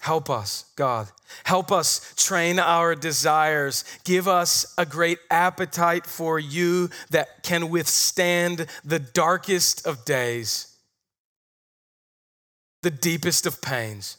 Help 0.00 0.28
us, 0.28 0.64
God. 0.74 1.08
Help 1.44 1.70
us 1.70 2.12
train 2.16 2.58
our 2.58 2.96
desires. 2.96 3.84
Give 4.02 4.26
us 4.26 4.74
a 4.76 4.84
great 4.84 5.18
appetite 5.30 6.06
for 6.06 6.40
you 6.40 6.90
that 7.10 7.44
can 7.44 7.70
withstand 7.70 8.66
the 8.84 8.98
darkest 8.98 9.86
of 9.86 10.04
days, 10.04 10.74
the 12.82 12.90
deepest 12.90 13.46
of 13.46 13.62
pains 13.62 14.16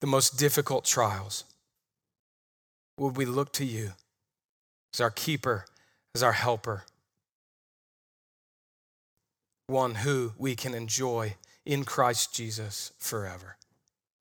the 0.00 0.06
most 0.06 0.38
difficult 0.38 0.84
trials, 0.84 1.44
would 2.96 3.16
we 3.16 3.24
look 3.24 3.52
to 3.54 3.64
you 3.64 3.92
as 4.92 5.00
our 5.00 5.10
keeper, 5.10 5.64
as 6.14 6.22
our 6.22 6.32
helper, 6.32 6.84
one 9.66 9.96
who 9.96 10.32
we 10.38 10.56
can 10.56 10.74
enjoy 10.74 11.34
in 11.64 11.84
Christ 11.84 12.34
Jesus 12.34 12.92
forever. 12.98 13.56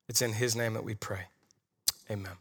It's 0.10 0.22
in 0.22 0.34
his 0.34 0.56
name 0.56 0.74
that 0.74 0.84
we 0.84 0.94
pray. 0.94 1.28
Amen. 2.12 2.34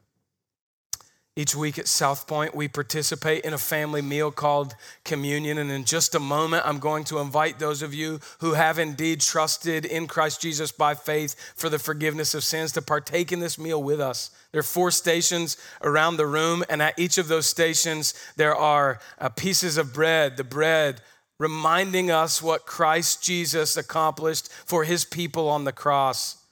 Each 1.39 1.55
week 1.55 1.79
at 1.79 1.87
South 1.87 2.27
Point, 2.27 2.55
we 2.55 2.67
participate 2.67 3.45
in 3.45 3.53
a 3.53 3.59
family 3.59 4.01
meal 4.01 4.31
called 4.31 4.75
communion. 5.05 5.59
And 5.59 5.71
in 5.71 5.85
just 5.85 6.15
a 6.15 6.19
moment, 6.19 6.65
I'm 6.65 6.79
going 6.79 7.05
to 7.05 7.19
invite 7.19 7.59
those 7.59 7.83
of 7.83 7.93
you 7.93 8.21
who 8.39 8.55
have 8.55 8.79
indeed 8.79 9.21
trusted 9.21 9.85
in 9.85 10.07
Christ 10.07 10.41
Jesus 10.41 10.73
by 10.73 10.95
faith 10.95 11.37
for 11.55 11.69
the 11.69 11.79
forgiveness 11.79 12.35
of 12.35 12.43
sins 12.43 12.73
to 12.73 12.81
partake 12.81 13.33
in 13.33 13.41
this 13.41 13.59
meal 13.59 13.83
with 13.83 14.01
us. 14.01 14.31
There 14.53 14.61
are 14.61 14.63
four 14.63 14.91
stations 14.91 15.59
around 15.83 16.17
the 16.17 16.27
room, 16.27 16.65
and 16.71 16.81
at 16.81 16.99
each 16.99 17.19
of 17.19 17.29
those 17.29 17.45
stations, 17.45 18.15
there 18.37 18.57
are 18.57 18.99
uh, 19.19 19.29
pieces 19.29 19.77
of 19.77 19.93
bread. 19.93 20.39
The 20.39 20.45
bread 20.45 21.03
reminding 21.39 22.11
us 22.11 22.43
what 22.43 22.65
Christ 22.65 23.23
Jesus 23.23 23.77
accomplished 23.77 24.51
for 24.51 24.85
his 24.85 25.05
people 25.05 25.51
on 25.51 25.65
the 25.65 25.73
cross, 25.73 26.43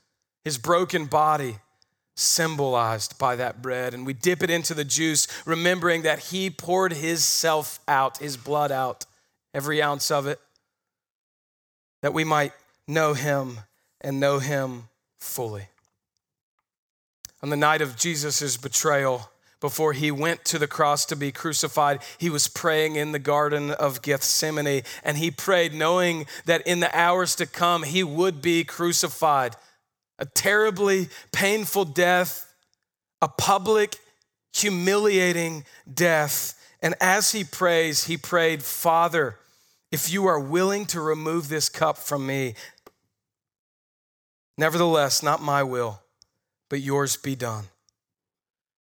his 0.45 0.59
broken 0.59 1.07
body 1.07 1.57
symbolized 2.15 3.19
by 3.19 3.37
that 3.37 3.61
bread. 3.63 3.95
And 3.95 4.07
we 4.07 4.13
dip 4.13 4.43
it 4.43 4.51
into 4.51 4.75
the 4.75 4.85
juice, 4.85 5.27
remembering 5.47 6.03
that 6.03 6.19
he 6.19 6.51
poured 6.51 6.93
his 6.93 7.25
self 7.25 7.81
out, 7.89 8.19
his 8.19 8.37
blood 8.37 8.71
out, 8.71 9.07
every 9.53 9.83
ounce 9.83 10.11
of 10.11 10.27
it, 10.27 10.41
that 12.03 12.15
we 12.15 12.25
might 12.25 12.53
know 12.87 13.15
him 13.15 13.61
and 14.01 14.21
know 14.21 14.39
him 14.39 14.85
fully. 15.19 15.69
On 17.43 17.51
the 17.51 17.57
night 17.57 17.83
of 17.83 17.97
Jesus' 17.97 18.57
betrayal, 18.57 19.31
before 19.61 19.95
he 19.95 20.11
went 20.11 20.45
to 20.45 20.59
the 20.59 20.67
cross 20.67 21.07
to 21.07 21.17
be 21.17 21.33
crucified, 21.33 22.03
he 22.19 22.29
was 22.29 22.49
praying 22.49 22.97
in 22.97 23.13
the 23.13 23.19
Garden 23.19 23.71
of 23.71 24.03
Gethsemane. 24.03 24.83
And 25.03 25.17
he 25.17 25.31
prayed 25.31 25.73
knowing 25.73 26.27
that 26.45 26.67
in 26.67 26.81
the 26.81 26.95
hours 26.95 27.35
to 27.37 27.47
come, 27.47 27.83
he 27.83 28.05
would 28.05 28.43
be 28.43 28.65
crucified. 28.65 29.57
A 30.19 30.27
terribly 30.27 31.09
painful 31.33 31.85
death, 31.85 32.53
a 33.21 33.29
public, 33.29 33.97
humiliating 34.53 35.65
death. 35.93 36.61
And 36.83 36.95
as 37.01 37.33
he 37.33 37.45
prays, 37.45 38.05
he 38.05 38.17
prayed, 38.17 38.63
Father, 38.63 39.37
if 39.91 40.13
you 40.13 40.27
are 40.27 40.41
willing 40.41 40.87
to 40.87 41.01
remove 41.01 41.49
this 41.49 41.69
cup 41.69 41.97
from 41.97 42.27
me, 42.27 42.55
nevertheless, 44.59 45.23
not 45.23 45.43
my 45.43 45.63
will, 45.63 46.01
but 46.69 46.81
yours 46.81 47.17
be 47.17 47.35
done. 47.35 47.65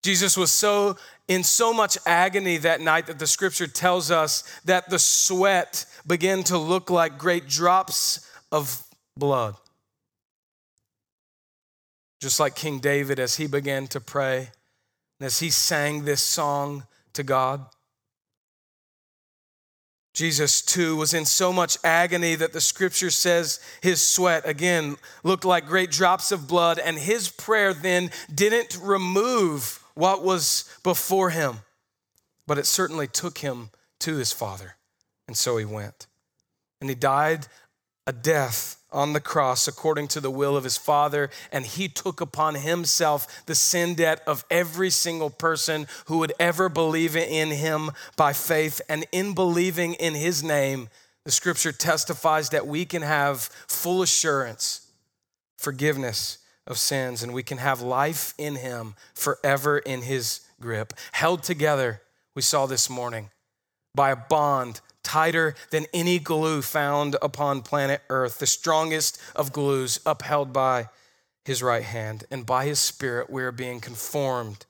Jesus 0.02 0.36
was 0.36 0.52
so 0.52 0.96
in 1.28 1.42
so 1.42 1.72
much 1.72 1.96
agony 2.04 2.58
that 2.58 2.82
night 2.82 3.06
that 3.06 3.18
the 3.18 3.26
scripture 3.26 3.66
tells 3.66 4.10
us 4.10 4.42
that 4.66 4.90
the 4.90 4.98
sweat 4.98 5.86
began 6.06 6.42
to 6.44 6.58
look 6.58 6.90
like 6.90 7.16
great 7.16 7.48
drops 7.48 8.30
of 8.52 8.82
blood. 9.16 9.56
Just 12.20 12.40
like 12.40 12.54
King 12.54 12.78
David 12.78 13.18
as 13.18 13.36
he 13.36 13.46
began 13.46 13.86
to 13.88 14.00
pray, 14.00 14.50
and 15.18 15.26
as 15.26 15.40
he 15.40 15.50
sang 15.50 16.04
this 16.04 16.22
song 16.22 16.86
to 17.12 17.22
God. 17.22 17.66
Jesus, 20.14 20.62
too, 20.62 20.94
was 20.94 21.12
in 21.12 21.24
so 21.24 21.52
much 21.52 21.76
agony 21.82 22.36
that 22.36 22.52
the 22.52 22.60
scripture 22.60 23.10
says 23.10 23.58
his 23.82 24.00
sweat, 24.00 24.48
again, 24.48 24.96
looked 25.24 25.44
like 25.44 25.66
great 25.66 25.90
drops 25.90 26.30
of 26.30 26.46
blood, 26.46 26.78
and 26.78 26.96
his 26.96 27.28
prayer 27.28 27.74
then 27.74 28.10
didn't 28.32 28.78
remove 28.80 29.82
what 29.94 30.22
was 30.22 30.72
before 30.84 31.30
him, 31.30 31.58
but 32.46 32.58
it 32.58 32.66
certainly 32.66 33.08
took 33.08 33.38
him 33.38 33.70
to 34.00 34.16
his 34.16 34.32
Father. 34.32 34.76
And 35.26 35.36
so 35.36 35.56
he 35.56 35.64
went. 35.64 36.06
And 36.80 36.88
he 36.88 36.94
died 36.94 37.48
a 38.06 38.12
death 38.12 38.76
on 38.94 39.12
the 39.12 39.20
cross 39.20 39.68
according 39.68 40.08
to 40.08 40.20
the 40.20 40.30
will 40.30 40.56
of 40.56 40.64
his 40.64 40.78
Father, 40.78 41.28
and 41.52 41.66
he 41.66 41.88
took 41.88 42.20
upon 42.20 42.54
himself 42.54 43.44
the 43.44 43.54
sin 43.54 43.94
debt 43.94 44.22
of 44.26 44.44
every 44.50 44.88
single 44.88 45.30
person 45.30 45.86
who 46.06 46.18
would 46.18 46.32
ever 46.40 46.68
believe 46.70 47.14
in 47.16 47.50
him 47.50 47.90
by 48.16 48.32
faith. 48.32 48.80
And 48.88 49.04
in 49.12 49.34
believing 49.34 49.94
in 49.94 50.14
his 50.14 50.42
name, 50.42 50.88
the 51.24 51.30
scripture 51.30 51.72
testifies 51.72 52.50
that 52.50 52.66
we 52.66 52.84
can 52.84 53.02
have 53.02 53.40
full 53.66 54.00
assurance, 54.02 54.86
forgiveness, 55.58 56.38
of 56.66 56.78
sins, 56.78 57.22
and 57.22 57.34
we 57.34 57.42
can 57.42 57.58
have 57.58 57.80
life 57.80 58.34
in 58.38 58.56
Him 58.56 58.94
forever 59.14 59.78
in 59.78 60.02
His 60.02 60.40
grip. 60.60 60.94
Held 61.12 61.42
together, 61.42 62.00
we 62.34 62.42
saw 62.42 62.66
this 62.66 62.88
morning, 62.88 63.30
by 63.94 64.10
a 64.10 64.16
bond 64.16 64.80
tighter 65.04 65.54
than 65.70 65.86
any 65.94 66.18
glue 66.18 66.62
found 66.62 67.16
upon 67.22 67.62
planet 67.62 68.02
Earth, 68.08 68.38
the 68.38 68.46
strongest 68.46 69.20
of 69.36 69.52
glues, 69.52 70.00
upheld 70.04 70.52
by 70.52 70.88
His 71.44 71.62
right 71.62 71.84
hand. 71.84 72.24
And 72.30 72.44
by 72.44 72.64
His 72.64 72.80
Spirit, 72.80 73.30
we 73.30 73.44
are 73.44 73.52
being 73.52 73.80
conformed, 73.80 74.66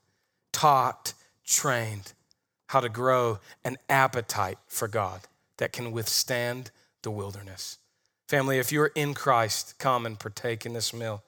taught, 0.52 1.14
trained 1.46 2.12
how 2.68 2.80
to 2.80 2.88
grow 2.88 3.38
an 3.64 3.78
appetite 3.88 4.58
for 4.66 4.88
God 4.88 5.20
that 5.58 5.72
can 5.72 5.92
withstand 5.92 6.70
the 7.02 7.10
wilderness. 7.10 7.78
Family, 8.28 8.58
if 8.58 8.72
you 8.72 8.80
are 8.80 8.92
in 8.94 9.14
Christ, 9.14 9.78
come 9.78 10.06
and 10.06 10.18
partake 10.18 10.66
in 10.66 10.72
this 10.72 10.92
meal. 10.92 11.22